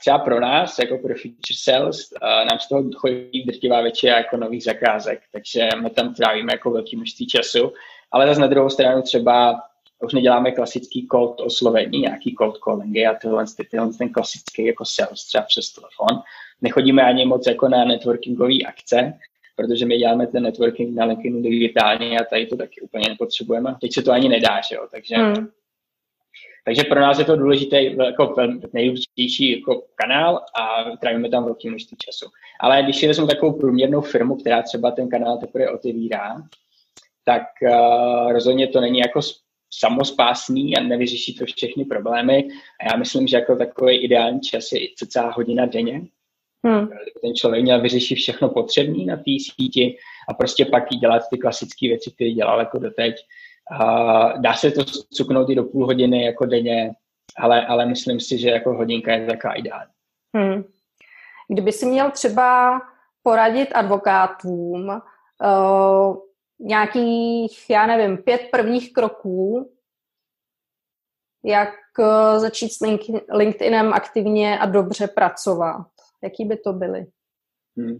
[0.00, 4.64] třeba pro nás, jako pro Future Sales, nám z toho chodí drtivá většina jako nových
[4.64, 7.72] zakázek, takže my tam trávíme jako velký množství času,
[8.12, 9.62] ale zase na druhou stranu třeba
[10.04, 15.24] už neděláme klasický cold oslovení, nějaký cold callingy a tyhle, tyhle ten klasický jako sales
[15.24, 16.22] třeba přes telefon.
[16.60, 19.18] Nechodíme ani moc jako na networkingové akce,
[19.56, 23.74] protože my děláme ten networking na LinkedInu digitálně a tady to taky úplně nepotřebujeme.
[23.80, 24.88] Teď se to ani nedá, že jo?
[24.90, 25.48] Takže, hmm.
[26.64, 28.34] Takže pro nás je to důležité, jako
[28.72, 32.26] nejdůležitější jako kanál a trávíme tam velké množství času.
[32.60, 36.42] Ale když si vezmu takovou průměrnou firmu, která třeba ten kanál teprve otevírá,
[37.24, 39.20] tak uh, rozhodně to není jako
[39.74, 42.48] samospásný a nevyřeší to všechny problémy.
[42.80, 46.02] A já myslím, že jako takový ideální čas je celá hodina denně.
[46.66, 46.88] Hmm.
[47.22, 49.96] Ten člověk měl vyřešit všechno potřebné na té síti
[50.28, 53.14] a prostě pak jí dělat ty klasické věci, které dělal jako doteď.
[54.36, 56.92] Dá se to cuknout i do půl hodiny jako denně,
[57.38, 59.92] ale, ale myslím si, že jako hodinka je taková ideální.
[60.36, 60.64] Hmm.
[61.48, 62.80] Kdyby si měl třeba
[63.22, 66.16] poradit advokátům, uh,
[66.58, 69.72] nějakých, já nevím, pět prvních kroků,
[71.44, 72.80] jak eh, začít s
[73.32, 75.86] LinkedInem aktivně a dobře pracovat.
[76.22, 77.06] Jaký by to byly?
[77.76, 77.98] Hmm.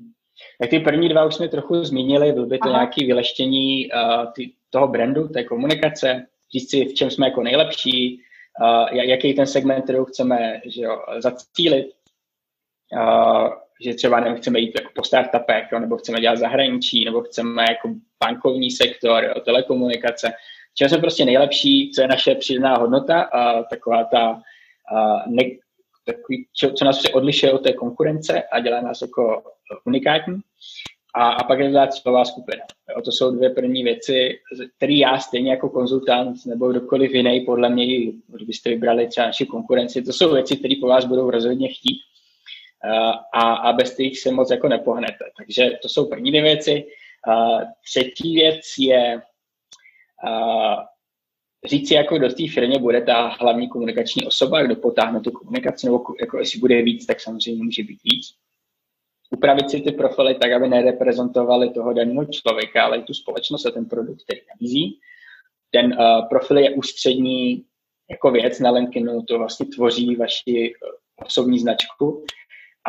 [0.61, 2.79] Tak ty první dva už jsme trochu zmínili, byl by to Aha.
[2.79, 8.21] nějaké vyleštění uh, ty, toho brandu, té komunikace, říct si, v čem jsme jako nejlepší,
[8.61, 11.87] uh, jaký ten segment, který chceme že jo, zacílit.
[12.93, 13.49] Uh,
[13.85, 17.63] že třeba nevím, chceme jít jako po startupech, jo, nebo chceme dělat zahraničí, nebo chceme
[17.63, 17.89] jako
[18.25, 20.33] bankovní sektor, jo, telekomunikace.
[20.75, 24.43] Čem jsme prostě nejlepší, co je naše přidaná hodnota a taková ta
[24.95, 25.43] a ne,
[26.07, 29.43] takový, čo, co nás odlišuje od té konkurence a dělá nás jako
[29.85, 30.41] unikátní.
[31.15, 32.65] A, a pak je to cílová skupina.
[32.91, 34.39] Jo, to jsou dvě první věci,
[34.77, 40.03] které já stejně jako konzultant nebo kdokoliv jiný, podle mě, kdybyste vybrali třeba naši konkurenci,
[40.03, 42.01] to jsou věci, které po vás budou rozhodně chtít
[43.35, 45.25] a, a bez těch se moc jako nepohnete.
[45.37, 46.87] Takže to jsou první dvě věci.
[47.29, 49.23] A třetí věc je
[50.29, 50.77] a,
[51.67, 55.87] říct si, jako do té firmě bude ta hlavní komunikační osoba, kdo potáhne tu komunikaci,
[55.87, 58.35] nebo jako jestli bude víc, tak samozřejmě může být víc.
[59.33, 63.71] Upravit si ty profily tak, aby nereprezentovali toho daného člověka, ale i tu společnost a
[63.71, 64.99] ten produkt, který nabízí.
[65.71, 67.65] Ten uh, profil je ústřední
[68.11, 70.73] jako věc na LinkedInu, to vlastně tvoří vaši
[71.25, 72.25] osobní značku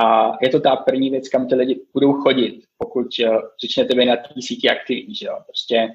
[0.04, 4.06] a je to ta první věc, kam ty lidi budou chodit, pokud uh, začnete být
[4.06, 5.38] na té síti aktivní, že jo.
[5.46, 5.90] Prostě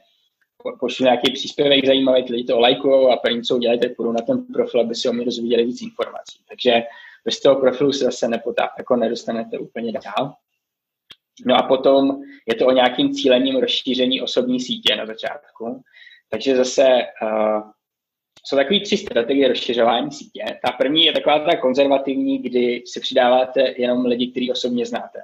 [0.80, 4.20] pošlu nějaký příspěvek zajímavý, ty lidi to lajkují a první, co udělají, tak půjdou na
[4.20, 6.38] ten profil, aby si o mě dozvěděli víc informací.
[6.48, 6.82] Takže
[7.24, 10.34] bez toho profilu se zase nepotá, jako nedostanete úplně dál.
[11.46, 15.82] No a potom je to o nějakým cílením rozšíření osobní sítě na začátku.
[16.30, 16.86] Takže zase
[17.22, 17.62] uh,
[18.46, 20.44] jsou takové tři strategie rozšiřování sítě.
[20.66, 25.18] Ta první je taková ta konzervativní, kdy si přidáváte jenom lidi, který osobně znáte.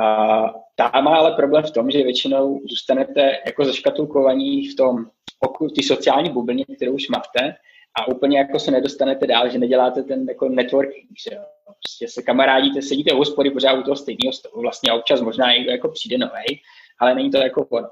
[0.00, 4.96] A ta má ale problém v tom, že většinou zůstanete jako zaškatulkovaní v tom
[5.40, 7.54] oku, ty sociální bublině, kterou už máte
[8.00, 11.42] a úplně jako se nedostanete dál, že neděláte ten jako networking, že jo.
[11.64, 15.52] Prostě se kamarádíte, sedíte u hospody pořád u toho stejného stolu, vlastně a občas možná
[15.52, 16.60] někdo jako přijde nový,
[16.98, 17.88] ale není to jako ono.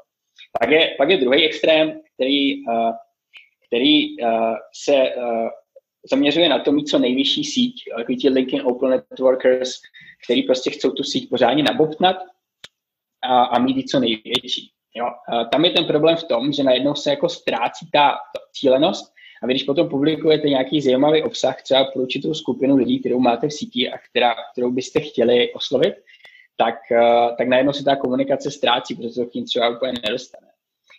[0.61, 2.92] Pak je, pak je druhý extrém, který uh,
[3.68, 5.49] který uh, se uh,
[6.11, 9.71] zaměřuje na to mít co nejvyšší síť, jako ti LinkedIn Open Networkers,
[10.25, 12.16] který prostě chcou tu síť pořádně nabobtnat
[13.25, 14.71] a, a mít co největší.
[14.94, 15.07] Jo.
[15.33, 18.16] Uh, tam je ten problém v tom, že najednou se jako ztrácí ta
[18.53, 23.18] cílenost a vy když potom publikujete nějaký zajímavý obsah třeba pro určitou skupinu lidí, kterou
[23.18, 25.94] máte v síti a která, kterou byste chtěli oslovit,
[26.57, 30.46] tak, uh, tak najednou se ta komunikace ztrácí, protože to k tím třeba úplně nedostane.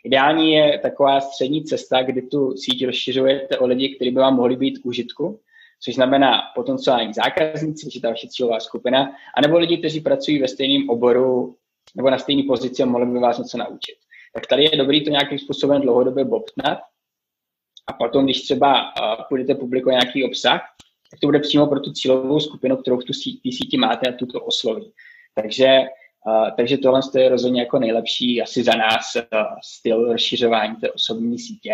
[0.04, 4.56] Ideální je taková střední cesta, kdy tu síť rozšiřujete o lidi, kteří by vám mohli
[4.56, 5.40] být k užitku,
[5.82, 11.56] což znamená potenciální zákazníci, je ta cílová skupina, anebo lidi, kteří pracují ve stejném oboru
[11.96, 13.96] nebo na stejné pozici a mohli by vás něco naučit.
[14.34, 16.80] tak tady je dobrý to nějakým způsobem dlouhodobě bobtnat.
[17.90, 20.62] A potom, když třeba uh, půjdete publikovat nějaký obsah,
[21.12, 24.18] tak to bude přímo pro tu cílovou skupinu, kterou v tu sí, síti máte a
[24.18, 24.92] tu to osloví.
[25.36, 25.80] Takže,
[26.28, 29.22] uh, takže tohle je rozhodně jako nejlepší asi za nás uh,
[29.64, 31.74] styl rozšiřování té osobní sítě.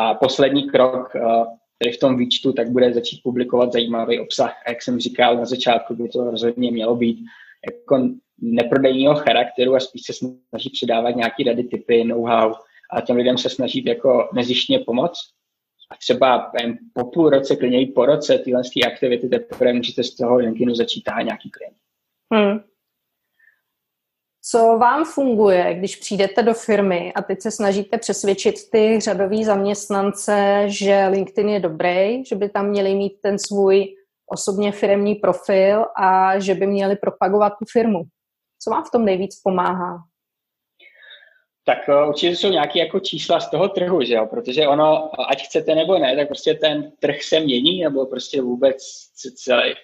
[0.00, 1.46] A poslední krok, uh,
[1.78, 4.62] který v tom výčtu, tak bude začít publikovat zajímavý obsah.
[4.66, 7.18] A jak jsem říkal na začátku, by to rozhodně mělo být
[7.70, 12.54] jako neprodejního charakteru a spíš se snaží předávat nějaký rady, typy, know-how
[12.92, 15.18] a těm lidem se snažit jako nezištně pomoct.
[15.90, 16.52] A třeba
[16.92, 21.04] po půl roce, klidně i po roce tyhle aktivity teprve můžete z toho LinkedInu začít
[21.22, 21.76] nějaký klient.
[22.34, 22.60] Hmm.
[24.42, 30.64] Co vám funguje, když přijdete do firmy a teď se snažíte přesvědčit ty řadový zaměstnance,
[30.66, 33.94] že LinkedIn je dobrý, že by tam měli mít ten svůj
[34.26, 38.02] osobně firmní profil a že by měli propagovat tu firmu?
[38.62, 39.98] Co vám v tom nejvíc pomáhá?
[41.68, 44.26] Tak uh, určitě jsou nějaké jako čísla z toho trhu, že jo?
[44.26, 48.76] protože ono, ať chcete nebo ne, tak prostě ten trh se mění, nebo prostě vůbec
[49.34, 49.74] celý,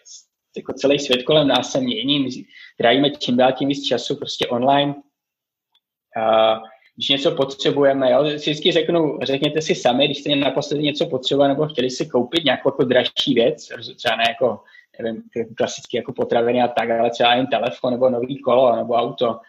[0.57, 2.21] jako celý svět kolem nás se mění.
[2.21, 2.29] My
[2.79, 4.95] trávíme čím dál tím víc času prostě online.
[6.97, 11.67] Když něco potřebujeme, jo, vždycky řeknu, řekněte si sami, když jste naposledy něco potřebovali nebo
[11.67, 14.61] chtěli si koupit nějakou jako dražší věc, třeba ne jako
[15.01, 15.23] nevím,
[15.57, 19.41] klasicky jako potraviny a tak, ale třeba jen telefon nebo nový kolo nebo auto,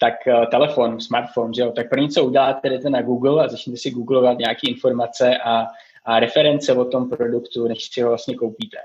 [0.00, 3.76] tak uh, telefon, smartphone, že jo, tak první, co uděláte, jdete na Google a začnete
[3.76, 5.66] si googlovat nějaké informace a,
[6.04, 8.78] a reference o tom produktu, než si ho vlastně koupíte.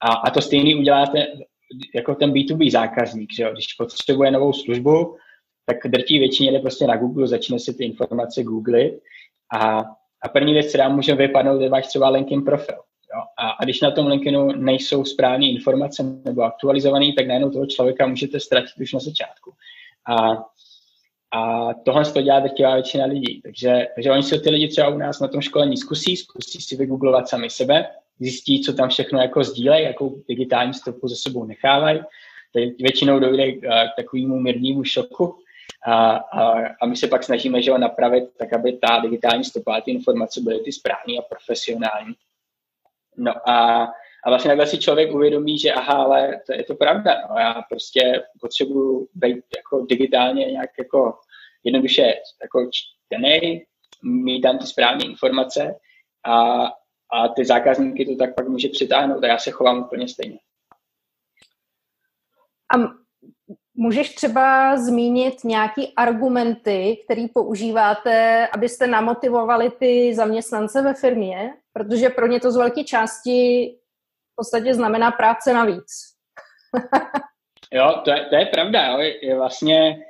[0.00, 1.26] A, a to stejný uděláte
[1.94, 5.16] jako ten B2B zákazník, že jo, když potřebuje novou službu,
[5.66, 8.94] tak drtí většině jde prostě na Google, začne si ty informace googlit
[9.54, 9.84] a,
[10.22, 12.76] a první věc, která může vypadnout, je váš třeba LinkedIn profil.
[13.14, 13.22] Jo?
[13.38, 18.06] A, a když na tom LinkedInu nejsou správné informace nebo aktualizované, tak najednou toho člověka
[18.06, 19.52] můžete ztratit už na začátku.
[20.08, 20.44] A,
[21.30, 23.42] a tohle to dělá drtivá většina lidí.
[23.42, 26.76] Takže, takže oni si ty lidi třeba u nás na tom školení zkusí, zkusí si
[26.76, 27.86] vygooglovat sami sebe,
[28.20, 32.00] zjistí, co tam všechno jako sdílejí, jakou digitální stopu za sebou nechávají.
[32.78, 33.62] Většinou dojde k
[33.96, 35.36] takovému mírnému šoku,
[35.86, 39.80] a, a, a my se pak snažíme že ho napravit tak, aby ta digitální stopa,
[39.80, 42.14] ty informace byly ty správné a profesionální.
[43.16, 43.86] No a,
[44.24, 47.62] a vlastně takhle si člověk uvědomí, že aha, ale to je to pravda, no, já
[47.68, 51.18] prostě potřebuji být jako digitálně nějak jako
[51.64, 53.64] jednoduše jako čtený,
[54.02, 55.74] mít tam ty správné informace
[56.24, 56.64] a,
[57.12, 60.38] a ty zákazníky to tak pak může přitáhnout a já se chovám úplně stejně.
[62.76, 63.02] A
[63.74, 72.26] Můžeš třeba zmínit nějaký argumenty, které používáte, abyste namotivovali ty zaměstnance ve firmě, protože pro
[72.26, 73.70] ně to z velké části
[74.42, 75.86] podstatě znamená práce navíc.
[77.72, 78.86] jo, to je, to je pravda.
[78.86, 78.98] Jo.
[79.22, 80.02] Je vlastně,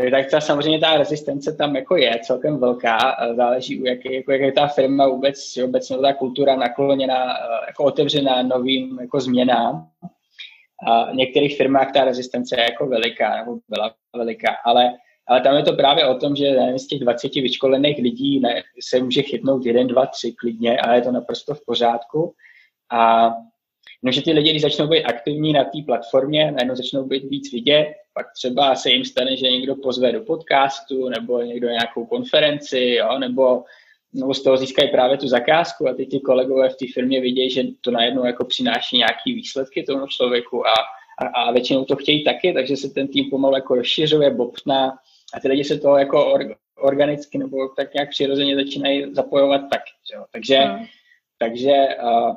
[0.00, 4.40] je tak ta, samozřejmě ta rezistence tam jako je celkem velká, záleží, jak, jako, jak
[4.40, 9.88] je ta firma vůbec, obecně ta kultura nakloněná, jako otevřená novým jako změnám.
[10.86, 14.92] A v některých firmách ta rezistence je jako veliká, nebo byla veliká, ale,
[15.28, 19.00] ale tam je to právě o tom, že z těch 20 vyškolených lidí ne, se
[19.00, 22.34] může chytnout jeden, dva, tři klidně a je to naprosto v pořádku.
[22.92, 23.30] A
[24.02, 27.52] no, že ty lidi, když začnou být aktivní na té platformě, najednou začnou být víc
[27.52, 32.96] vidět, pak třeba se jim stane, že někdo pozve do podcastu, nebo někdo nějakou konferenci,
[32.98, 33.64] jo, nebo
[34.16, 37.50] nebo z toho získají právě tu zakázku a teď ty kolegové v té firmě vidějí,
[37.50, 40.74] že to najednou jako přináší nějaký výsledky tomu člověku a,
[41.18, 44.98] a, a většinou to chtějí taky, takže se ten tým pomalu jako rozšiřuje, bobtná
[45.34, 49.82] a ty lidi se toho jako or, organicky nebo tak nějak přirozeně začínají zapojovat tak.
[50.14, 50.24] Jo.
[50.32, 50.86] Takže, hmm.
[51.38, 52.34] takže uh,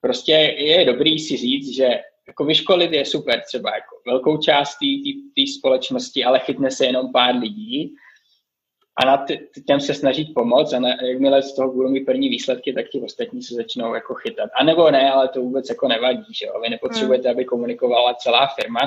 [0.00, 1.88] prostě je dobrý si říct, že
[2.26, 4.76] jako vyškolit je super třeba jako velkou část
[5.36, 7.94] té společnosti, ale chytne se jenom pár lidí
[9.02, 12.28] a na t- těm se snažit pomoct a na, jakmile z toho budou mít první
[12.28, 14.50] výsledky, tak ti ostatní se začnou jako chytat.
[14.60, 16.60] A nebo ne, ale to vůbec jako nevadí, že jo?
[16.60, 17.36] Vy nepotřebujete, hmm.
[17.36, 18.80] aby komunikovala celá firma,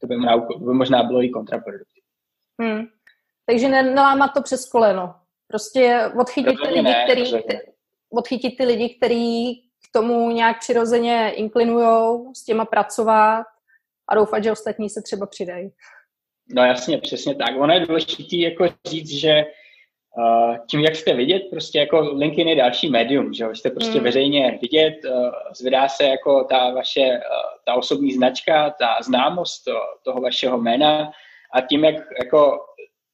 [0.00, 2.08] to by, možná, by možná bylo i kontraproduktivní.
[2.62, 2.86] Hmm.
[3.46, 5.14] Takže nelámat to přes koleno.
[5.46, 7.24] Prostě odchytit ty, lidi, ne, který,
[8.10, 9.63] odchytit ty lidi, kteří k
[9.96, 13.44] tomu nějak přirozeně inklinují, s těma pracovat
[14.08, 15.70] a doufat, že ostatní se třeba přidají.
[16.54, 17.56] No jasně, přesně tak.
[17.58, 19.44] Ono je důležité jako říct, že
[20.18, 24.04] uh, tím, jak jste vidět, prostě jako LinkedIn je další médium, že jste prostě mm.
[24.04, 27.16] veřejně vidět, uh, zvedá se jako ta vaše, uh,
[27.66, 29.72] ta osobní značka, ta známost to,
[30.02, 31.10] toho vašeho jména
[31.54, 32.58] a tím, jak jako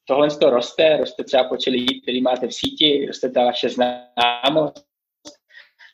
[0.04, 4.89] tohle to roste, roste třeba počet lidí, který máte v síti, roste ta vaše známost,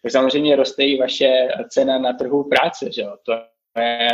[0.02, 3.16] tak samozřejmě roste i vaše cena na trhu práce, že jo?
[3.26, 3.32] To
[3.80, 4.08] je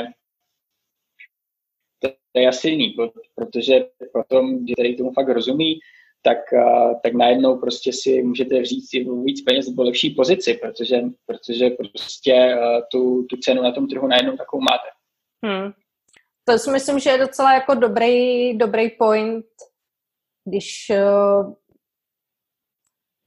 [2.36, 2.96] je asi jiný,
[3.34, 5.78] protože potom, který tomu fakt rozumí,
[6.22, 6.38] tak,
[7.02, 8.92] tak najednou prostě si můžete říct
[9.24, 12.56] víc peněz nebo lepší pozici, protože, protože prostě
[12.90, 14.88] tu, tu cenu na tom trhu najednou takovou máte.
[15.44, 15.72] Hmm.
[16.44, 19.46] To si myslím, že je docela jako dobrý, dobrý point,
[20.44, 20.92] když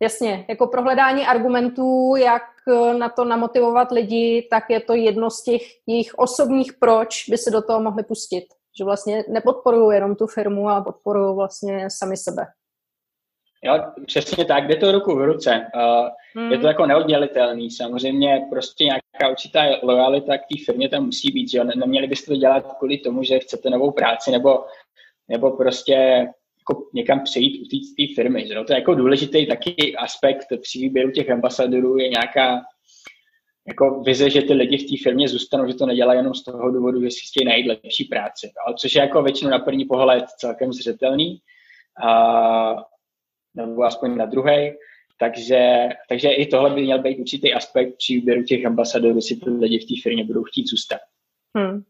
[0.02, 2.43] jasně, jako pro hledání argumentů, jak
[2.98, 7.52] na to namotivovat lidi, tak je to jedno z těch jejich osobních proč by se
[7.52, 8.46] do toho mohli pustit.
[8.78, 12.46] Že vlastně nepodporují jenom tu firmu, ale podporují vlastně sami sebe.
[13.64, 13.74] Jo,
[14.06, 15.68] přesně tak, jde to ruku v ruce.
[15.76, 16.52] Uh, hmm.
[16.52, 17.72] Je to jako neoddělitelný.
[17.72, 21.52] Samozřejmě prostě nějaká určitá lojalita k té firmě tam musí být.
[21.52, 21.64] Že jo?
[21.64, 24.66] Neměli byste to dělat kvůli tomu, že chcete novou práci nebo,
[25.28, 26.28] nebo prostě
[26.70, 28.47] jako někam přejít u té firmy.
[28.47, 28.63] Že jo?
[28.63, 32.61] To je jako důležitý taky aspekt při výběru těch ambasadorů je nějaká
[33.68, 36.72] jako vize, že ty lidi v té firmě zůstanou, že to nedělají jenom z toho
[36.72, 38.51] důvodu, že si chtějí najít lepší práci.
[38.66, 41.41] Ale což je jako většinou na první pohled celkem zřetelný.
[42.03, 42.76] A
[43.55, 44.74] nebo aspoň na druhý.
[45.20, 49.49] Takže, takže i tohle by měl být určitý aspekt při výběru těch ambasadorů, jestli ty
[49.49, 50.99] lidi v té firmě budou chtít zůstat.
[51.57, 51.84] Hmm.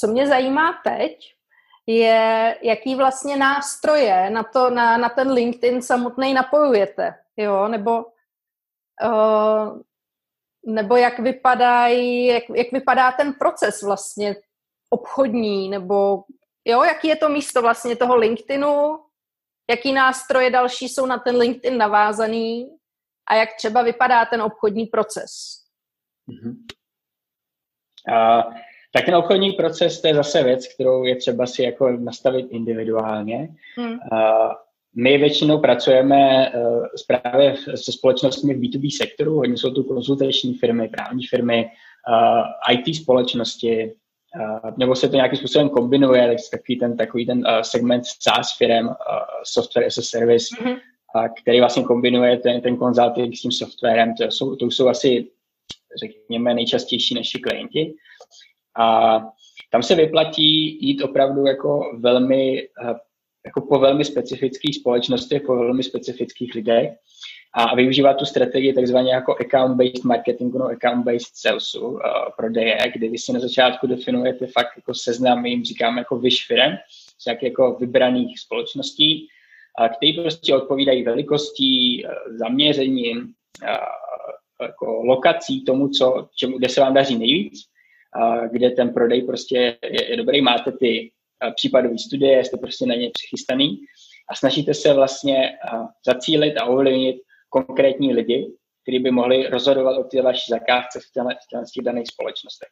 [0.00, 1.34] Co mě zajímá teď,
[1.86, 8.04] je, jaký vlastně nástroje na, to, na, na ten LinkedIn samotný napojujete, jo, nebo
[9.04, 9.80] uh,
[10.66, 14.36] nebo jak, vypadají, jak, jak vypadá ten proces vlastně
[14.90, 16.24] obchodní, nebo
[16.64, 18.98] jo, jaký je to místo vlastně toho LinkedInu,
[19.70, 22.76] jaký nástroje další jsou na ten LinkedIn navázaný
[23.26, 25.30] a jak třeba vypadá ten obchodní proces.
[26.28, 26.56] Mm-hmm.
[28.08, 28.54] Uh,
[28.92, 33.48] tak ten obchodní proces, to je zase věc, kterou je třeba si jako nastavit individuálně.
[33.76, 33.98] Hmm.
[34.96, 40.88] My většinou pracujeme uh, právě se společnostmi v B2B sektoru, hodně jsou tu konzultační firmy,
[40.88, 41.66] právní firmy,
[42.08, 43.92] uh, IT společnosti,
[44.40, 48.88] uh, nebo se to nějakým způsobem kombinuje, tak takový ten, takový ten segment SaaS firm,
[49.44, 50.76] software as a service, mm-hmm.
[51.16, 54.14] uh, který vlastně kombinuje ten, ten consulting s tím softwarem.
[54.14, 55.28] To jsou, to jsou asi,
[56.00, 57.94] řekněme, nejčastější naši klienti.
[58.78, 59.18] A
[59.70, 62.96] tam se vyplatí jít opravdu jako velmi, uh,
[63.46, 66.92] jako po velmi specifických společnostech, po velmi specifických lidech
[67.54, 72.00] a využívat tu strategii takzvaně jako account-based marketingu, no account-based salesu, uh,
[72.36, 76.72] prodeje, kdy vy si na začátku definujete fakt jako seznam, jim říkáme jako wish firm,
[77.18, 79.28] z jako vybraných společností,
[79.80, 83.68] uh, který prostě odpovídají velikostí, uh, zaměřením, uh,
[84.62, 87.71] jako lokací tomu, co, čemu, kde se vám daří nejvíc,
[88.50, 91.12] kde ten prodej prostě je, je dobrý, máte ty
[91.56, 93.78] případové studie, jste prostě na ně přichystaný
[94.28, 95.58] a snažíte se vlastně
[96.06, 97.16] zacílit a ovlivnit
[97.48, 98.52] konkrétní lidi,
[98.82, 101.12] kteří by mohli rozhodovat o té vaší zakázce v,
[101.74, 102.68] těch daných společnostech.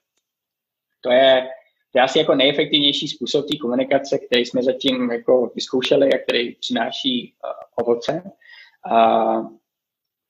[1.00, 1.48] To je,
[1.92, 6.54] to je asi jako nejefektivnější způsob té komunikace, který jsme zatím jako vyzkoušeli a který
[6.54, 7.34] přináší
[7.76, 8.22] ovoce.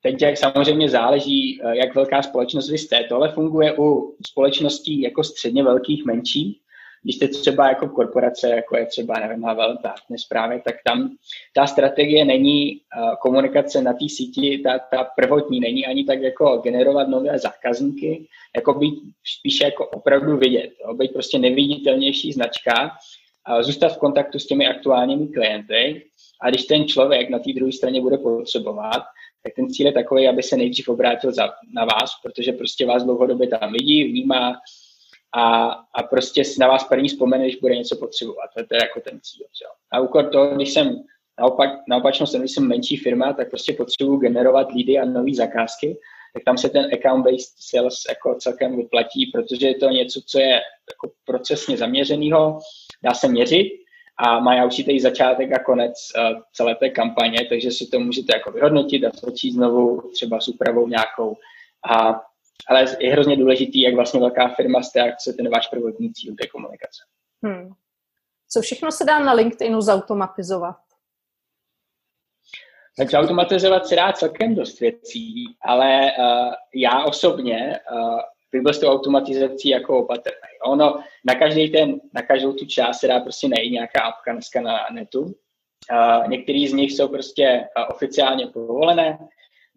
[0.02, 3.04] Teď jak samozřejmě záleží, uh, jak velká společnost vy jste.
[3.08, 6.60] Tohle funguje u společností jako středně velkých, menších,
[7.02, 11.10] když jste třeba jako korporace, jako je třeba, nevím, Havel, Darkness právě, tak tam
[11.54, 16.56] ta strategie není uh, komunikace na té síti, ta, ta prvotní není ani tak jako
[16.56, 18.26] generovat nové zákazníky,
[18.56, 18.94] jako být
[19.38, 22.90] spíše jako opravdu vidět, jo, být prostě neviditelnější značka,
[23.60, 26.04] zůstat v kontaktu s těmi aktuálními klienty
[26.42, 29.02] a když ten člověk na té druhé straně bude potřebovat,
[29.42, 33.04] tak ten cíl je takový, aby se nejdřív obrátil za, na vás, protože prostě vás
[33.04, 34.60] dlouhodobě tam vidí, vnímá,
[35.32, 38.50] a, a prostě na vás první vzpomene, když bude něco potřebovat.
[38.54, 39.46] To je jako ten cíl.
[39.58, 39.64] Že?
[39.92, 40.96] A úkor to, když jsem
[41.40, 45.98] naopak, naopačno jsem, když jsem menší firma, tak prostě potřebuji generovat lídy a nové zakázky,
[46.34, 50.60] tak tam se ten account-based sales jako celkem vyplatí, protože je to něco, co je
[50.90, 52.58] jako procesně zaměřeného,
[53.02, 53.79] dá se měřit
[54.22, 58.52] a má určitý začátek a konec uh, celé té kampaně, takže si to můžete jako
[58.52, 61.36] vyhodnotit a začít znovu třeba s úpravou nějakou.
[61.90, 62.20] A
[62.68, 66.12] ale je hrozně důležitý, jak vlastně velká firma jste a co je ten váš prvotní
[66.12, 67.02] cíl té komunikace.
[67.42, 67.70] Hmm.
[68.48, 70.76] Co všechno se dá na LinkedInu zautomatizovat?
[72.96, 78.20] Tak zautomatizovat se dá celkem dost věcí, ale uh, já osobně uh,
[78.52, 80.50] bych byl s tou automatizací jako opatrný.
[80.64, 84.60] Ono na každý ten, na každou tu část se dá prostě najít nějaká apka dneska
[84.60, 85.22] na netu.
[85.22, 89.18] Uh, některý z nich jsou prostě uh, oficiálně povolené,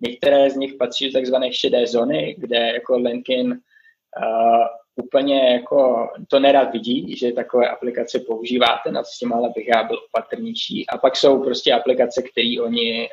[0.08, 4.66] Některé z nich patří do takzvané šedé zóny, kde jako LinkedIn uh,
[4.96, 9.84] úplně jako to nerad vidí, že takové aplikace používáte, na s tím ale bych já
[9.84, 10.88] byl opatrnější.
[10.90, 13.08] A pak jsou prostě aplikace, které oni uh,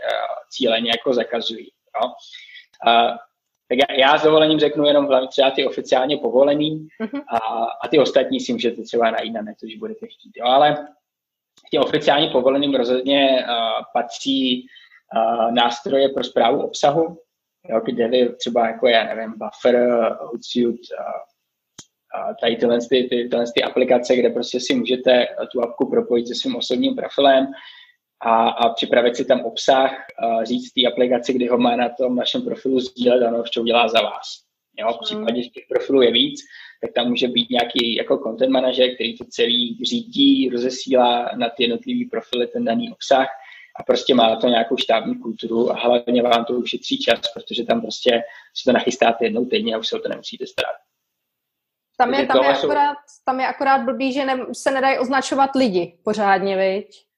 [0.51, 1.71] cíleně jako zakazují.
[2.03, 2.09] Jo.
[2.87, 3.17] Uh,
[3.71, 7.23] Tak já, já s dovolením řeknu jenom hlavně třeba ty oficiálně povolený uh-huh.
[7.29, 7.39] a,
[7.85, 10.33] a ty ostatní si můžete třeba najít na netu, když budete chtít.
[10.37, 10.89] Jo, ale
[11.71, 14.67] těm oficiálně povoleným rozhodně uh, patří
[15.17, 17.19] uh, nástroje pro zprávu obsahu,
[17.69, 19.89] jo, kde třeba jako já nevím, Buffer,
[20.21, 25.91] Hootsuite, uh, tady tyhle, ty, ty, tyhle ty aplikace, kde prostě si můžete tu apku
[25.91, 27.47] propojit se svým osobním profilem
[28.23, 32.17] a, a připravit si tam obsah, a říct té aplikaci, kdy ho má na tom
[32.17, 34.27] našem profilu sdílet, ano, co udělá za vás.
[34.79, 36.41] Jo, v případě, že těch profilů je víc,
[36.83, 41.63] tak tam může být nějaký jako content manažer, který to celý řídí, rozesílá na ty
[41.63, 43.27] jednotlivé profily ten daný obsah
[43.81, 47.81] a prostě má to nějakou štábní kulturu a hlavně vám to ušetří čas, protože tam
[47.81, 48.23] prostě
[48.55, 50.77] si to nachystáte jednou týdně a už se o to nemusíte starat.
[51.99, 55.99] Tam je, tam, je akorát, tam je akorát blbý, že ne, se nedají označovat lidi
[56.05, 57.10] pořádně, viď?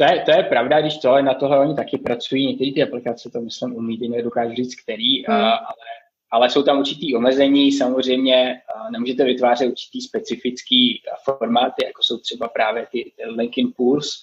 [0.00, 3.30] To je, to je pravda, když tohle na tohle oni taky pracují, některé ty aplikace
[3.30, 5.36] to myslím umí, ty nedokážu říct který, hmm.
[5.36, 5.58] ale,
[6.30, 12.86] ale jsou tam určitý omezení, samozřejmě nemůžete vytvářet určitý specifický formáty, jako jsou třeba právě
[12.92, 14.22] ty LinkedIn Pools,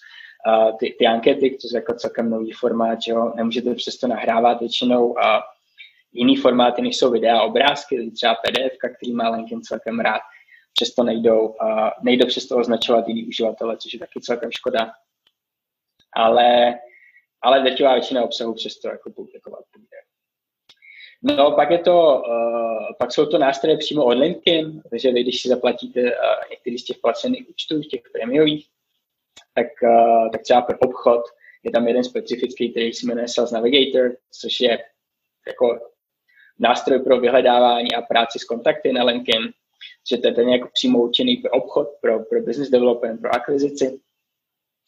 [0.80, 5.20] ty, ty ankety, to je jako celkem nový formát, že jo, nemůžete přesto nahrávat většinou
[5.20, 5.44] a
[6.14, 10.22] jiný formáty, než jsou videa a obrázky, třeba PDF, který má LinkedIn celkem rád,
[10.74, 11.56] přesto nejdou,
[12.04, 14.92] nejdou přesto označovat jiný uživatele, což je taky celkem škoda.
[16.16, 16.80] Ale,
[17.42, 19.98] ale drtivá většina obsahu přesto jako publikovat bude.
[21.24, 25.42] No, pak, je to, uh, pak jsou to nástroje přímo od LinkedIn, takže vy, když
[25.42, 26.10] si zaplatíte uh,
[26.52, 28.68] některý z těch placených účtů, těch prémiových,
[29.54, 31.22] tak, uh, tak třeba pro obchod
[31.64, 34.78] je tam jeden specifický, který se jmenuje Sales Navigator, což je
[35.48, 35.80] jako
[36.60, 39.52] nástroj pro vyhledávání a práci s kontakty na LinkedIn,
[40.10, 44.00] že to je ten jako přímo určený pro obchod, pro, pro business development, pro akvizici.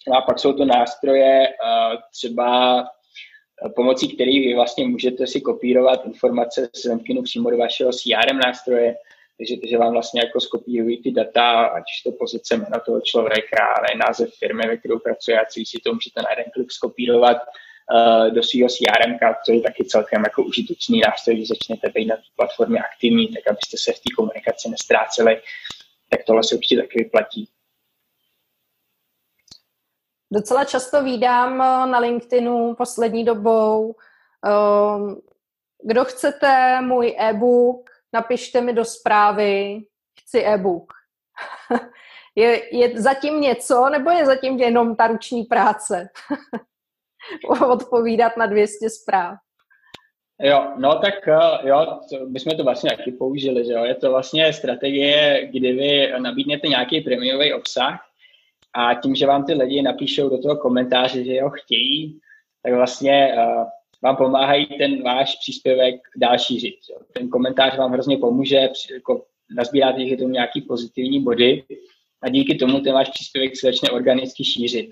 [0.08, 2.80] No a pak jsou to nástroje uh, třeba
[3.66, 8.40] eh, pomocí kterých vy vlastně můžete si kopírovat informace z LinkedInu přímo do vašeho CRM
[8.46, 8.96] nástroje,
[9.38, 13.58] takže, takže vám vlastně jako skopírují ty data, ať už to pozice jména toho člověka,
[13.78, 18.34] ale název firmy, ve kterou pracuje, a si to můžete na jeden klik skopírovat uh,
[18.34, 22.22] do svého CRM, to je taky celkem jako užitečný nástroj, když začnete být na té
[22.36, 25.42] platformě aktivní, tak abyste se v té komunikaci nestráceli,
[26.10, 27.50] tak tohle se určitě taky vyplatí.
[30.32, 33.96] Docela často vídám eh, na LinkedInu poslední dobou,
[34.46, 35.16] ehm,
[35.84, 39.82] kdo chcete můj e-book, napište mi do zprávy,
[40.20, 40.94] chci e-book.
[42.36, 46.10] je, je zatím něco, nebo je zatím jenom ta ruční práce?
[47.70, 49.38] odpovídat na 200 zpráv.
[50.42, 53.84] Jo, no tak eh, jo, bychom to vlastně taky použili, že jo.
[53.84, 58.07] Je to vlastně strategie, kdy vy nabídnete nějaký prémiový obsah
[58.74, 62.20] a tím, že vám ty lidi napíšou do toho komentáře, že ho chtějí,
[62.64, 63.64] tak vlastně uh,
[64.04, 66.76] vám pomáhají ten váš příspěvek dál šířit.
[66.92, 66.98] Jo.
[67.14, 71.64] Ten komentář vám hrozně pomůže, jako nazbíráte díky tomu nějaký pozitivní body
[72.22, 74.92] a díky tomu ten váš příspěvek se začne organicky šířit.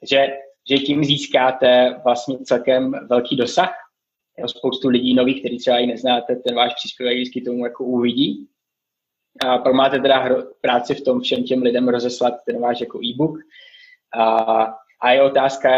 [0.00, 0.26] Takže
[0.70, 3.74] že tím získáte vlastně celkem velký dosah.
[4.38, 8.48] Jo, spoustu lidí nových, který třeba i neznáte, ten váš příspěvek vždycky tomu jako uvidí.
[9.46, 12.98] A pak máte teda hro, práci v tom všem těm lidem rozeslat ten váš jako
[12.98, 13.38] e-book.
[14.18, 14.26] A,
[15.02, 15.68] a je otázka,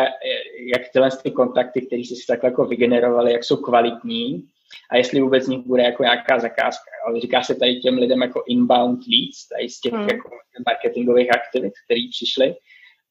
[0.74, 4.42] jak tyhle ty kontakty, které jste si takhle jako vygenerovali, jak jsou kvalitní
[4.90, 6.90] a jestli vůbec z nich bude jako nějaká zakázka.
[7.06, 10.08] Ale říká se tady těm lidem jako inbound leads, tady z těch hmm.
[10.08, 10.30] jako
[10.66, 12.54] marketingových aktivit, které přišly.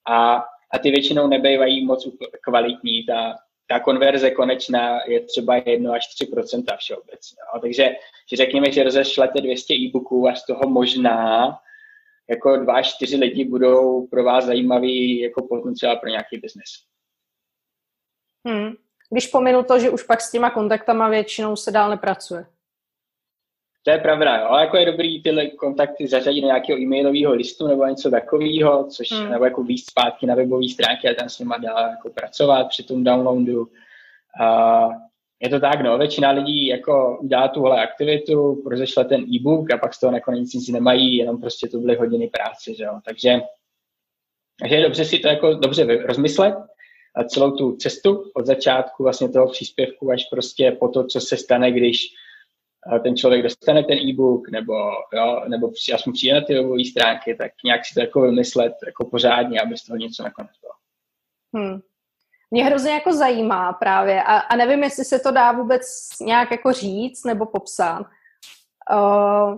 [0.10, 0.44] A
[0.74, 2.08] a ty většinou nebývají moc
[2.42, 3.06] kvalitní.
[3.06, 3.36] Ta,
[3.68, 7.38] ta konverze konečná je třeba 1 až 3% všeobecně.
[7.54, 7.62] No.
[7.62, 7.96] Takže
[8.30, 11.50] že řekněme, že rozešlete 200 e-booků a z toho možná
[12.30, 16.70] jako 2 až 4 lidi budou pro vás zajímavý jako potenciál pro nějaký biznes.
[18.48, 18.74] Hmm.
[19.10, 22.46] Když pominu to, že už pak s těma kontaktama většinou se dál nepracuje.
[23.86, 24.46] To je pravda, jo.
[24.48, 29.12] ale jako je dobrý tyhle kontakty zařadit do nějakého e-mailového listu nebo něco takového, což
[29.12, 29.32] hmm.
[29.32, 32.84] nebo jako víc zpátky na webové stránky a tam s nima dá jako pracovat při
[32.84, 33.68] tom downloadu.
[34.42, 34.90] A
[35.42, 39.94] je to tak, no, většina lidí jako dá tuhle aktivitu, rozešle ten e-book a pak
[39.94, 43.00] z toho nakonec nic nemají, jenom prostě to byly hodiny práce, že jo.
[43.06, 43.40] Takže,
[44.60, 46.56] takže je dobře si to jako dobře rozmyslet
[47.16, 51.38] a celou tu cestu od začátku vlastně toho příspěvku až prostě po to, co se
[51.38, 52.08] stane, když
[53.04, 54.74] ten člověk dostane ten e-book nebo,
[55.14, 59.06] jo, nebo aspoň přijde na ty webové stránky, tak nějak si to jako vymyslet jako
[59.06, 60.74] pořádně, aby z toho něco nakonec bylo.
[61.56, 61.82] Hmm.
[62.52, 66.72] Mě hrozně jako zajímá právě a, a nevím, jestli se to dá vůbec nějak jako
[66.72, 68.06] říct nebo popsat.
[68.94, 69.58] Uh,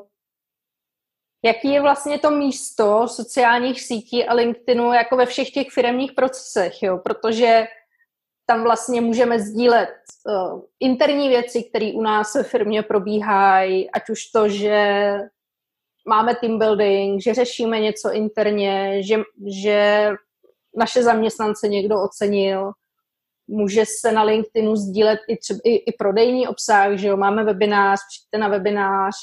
[1.45, 6.83] jaký je vlastně to místo sociálních sítí a LinkedInu jako ve všech těch firmních procesech,
[6.83, 6.97] jo?
[6.97, 7.67] protože
[8.49, 9.89] tam vlastně můžeme sdílet
[10.25, 15.13] uh, interní věci, které u nás ve firmě probíhají, ať už to, že
[16.07, 19.17] máme team building, že řešíme něco interně, že,
[19.61, 20.09] že
[20.75, 22.71] naše zaměstnance někdo ocenil,
[23.47, 27.99] může se na LinkedInu sdílet i, třeba, i, i prodejní obsah, že jo, máme webinář,
[28.09, 29.15] přijďte na webinář,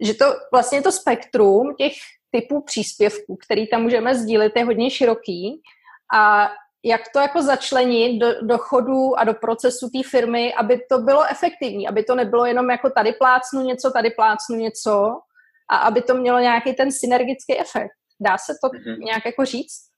[0.00, 1.92] že to vlastně to spektrum těch
[2.30, 5.62] typů příspěvků, který tam můžeme sdílet, je hodně široký.
[6.14, 6.48] A
[6.84, 11.24] jak to jako začlenit do, do chodu a do procesu té firmy, aby to bylo
[11.30, 15.20] efektivní, aby to nebylo jenom jako tady plácnu něco, tady plácnu něco
[15.70, 17.92] a aby to mělo nějaký ten synergický efekt.
[18.20, 18.98] Dá se to mm-hmm.
[18.98, 19.88] nějak jako říct?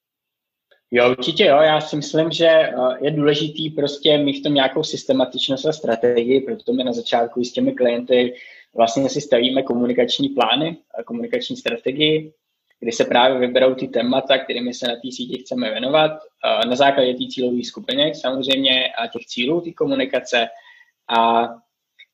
[0.91, 1.57] Jo, určitě jo.
[1.57, 6.41] Já si myslím, že eh, je důležitý prostě mít v tom nějakou systematičnost a strategii,
[6.41, 8.35] proto my na začátku s těmi klienty
[8.77, 12.33] vlastně si stavíme komunikační plány a komunikační strategii,
[12.81, 16.11] kdy se právě vyberou ty témata, kterými se na té síti chceme věnovat,
[16.69, 20.49] na základě té cílové skupiny samozřejmě a těch cílů té komunikace
[21.09, 21.49] a,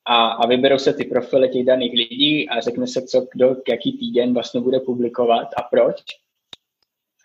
[0.05, 3.97] a, a vyberou se ty profily těch daných lidí a řekne se, co kdo jaký
[3.97, 5.95] týden vlastně bude publikovat a proč.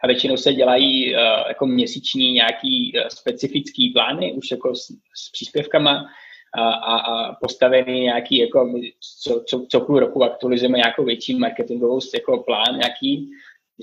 [0.03, 5.31] A většinou se dělají uh, jako měsíční nějaký uh, specifický plány už jako s, s
[5.33, 6.05] příspěvkama,
[6.55, 8.73] a, a, a postavený nějaký, jako
[9.21, 13.31] co, co, co půl roku aktualizujeme nějakou větší marketingovou jako plán nějaký,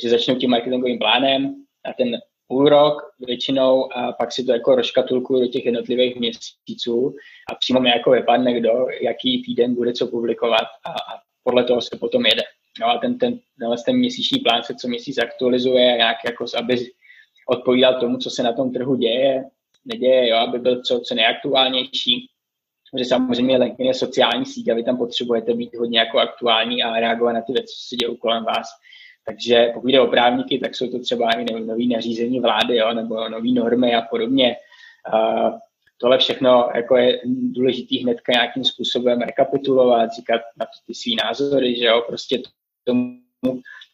[0.02, 1.56] že začnou tím marketingovým plánem
[1.86, 2.18] a ten
[2.48, 7.16] půl rok většinou a pak si to jako rozkatulkuju do těch jednotlivých měsíců
[7.52, 11.82] a přímo mi jako vypadne, kdo, jaký týden bude co publikovat a, a podle toho
[11.82, 12.42] se potom jede.
[12.80, 13.40] No a ten, ten,
[13.86, 16.92] ten měsíční plán se co měsíc aktualizuje, nějak jako, aby
[17.48, 19.44] odpovídal tomu, co se na tom trhu děje,
[19.86, 22.30] neděje, jo, aby byl co, co nejaktuálnější
[22.98, 27.00] že samozřejmě LinkedIn je sociální síť a vy tam potřebujete být hodně jako aktuální a
[27.00, 28.68] reagovat na ty věci, co se dějí kolem vás.
[29.26, 33.30] Takže pokud jde o právníky, tak jsou to třeba i nové nařízení vlády jo, nebo
[33.30, 34.56] nové normy a podobně.
[35.14, 35.60] Uh,
[35.98, 41.76] tohle všechno jako je důležitý hnedka nějakým způsobem rekapitulovat, říkat na to ty svý názory,
[41.76, 42.42] že jo, prostě
[42.84, 43.20] tomu,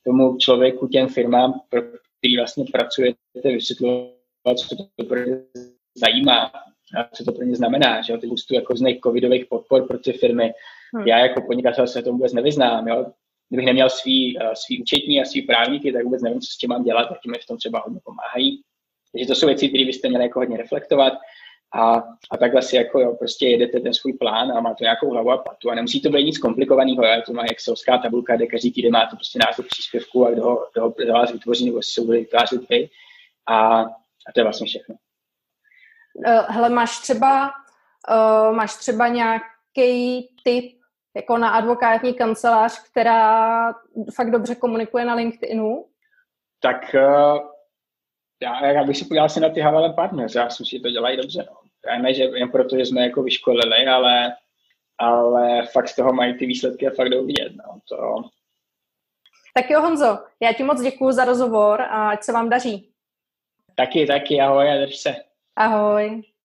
[0.06, 1.82] tomu člověku, těm firmám, pro
[2.26, 5.06] který vlastně pracujete, vysvětlovat, co to
[5.96, 6.52] zajímá,
[7.12, 10.14] co to pro ně znamená, že jo, ty spoustu jako z covidových podpor pro ty
[10.14, 10.54] firmy.
[10.96, 11.08] Hmm.
[11.08, 13.06] Já jako podnikatel se to vůbec nevyznám, jo.
[13.50, 16.70] Kdybych neměl svý, uh, svý účetní a svý právníky, tak vůbec nevím, co s tím
[16.70, 18.62] mám dělat, tak mi v tom třeba hodně pomáhají.
[19.12, 21.14] Takže to jsou věci, které byste měli jako hodně reflektovat
[21.74, 25.10] a, a takhle si jako jo, prostě jedete ten svůj plán a má to nějakou
[25.10, 28.48] hlavu a patu a nemusí to být nic komplikovaného, jo, to má excelská tabulka, kde
[28.48, 31.92] každý týden máte prostě název příspěvku a kdo ho, kdo ho vás vytvoří nebo si
[31.92, 32.90] se bude vytvářet vy
[33.48, 34.96] a, a to je vlastně všechno.
[36.16, 37.52] Uh, hele, máš třeba,
[38.10, 40.76] uh, máš třeba nějaký tip
[41.16, 43.74] jako na advokátní kancelář, která
[44.16, 45.86] fakt dobře komunikuje na LinkedInu?
[46.62, 47.40] Tak uh,
[48.42, 50.90] já, já bych si podíval si na ty Havel Partners, já si myslím, že to
[50.90, 51.46] dělají dobře.
[51.50, 51.58] No.
[51.86, 54.36] Já ne, že jen proto, že jsme jako vyškolili, ale,
[54.98, 57.54] ale fakt z toho mají ty výsledky a fakt jdou vidět.
[57.56, 57.80] No.
[57.90, 58.30] To...
[59.54, 62.92] Tak jo, Honzo, já ti moc děkuji za rozhovor a ať se vám daří.
[63.76, 65.16] Taky, taky, ahoj a drž se.
[65.56, 66.26] Ahoj.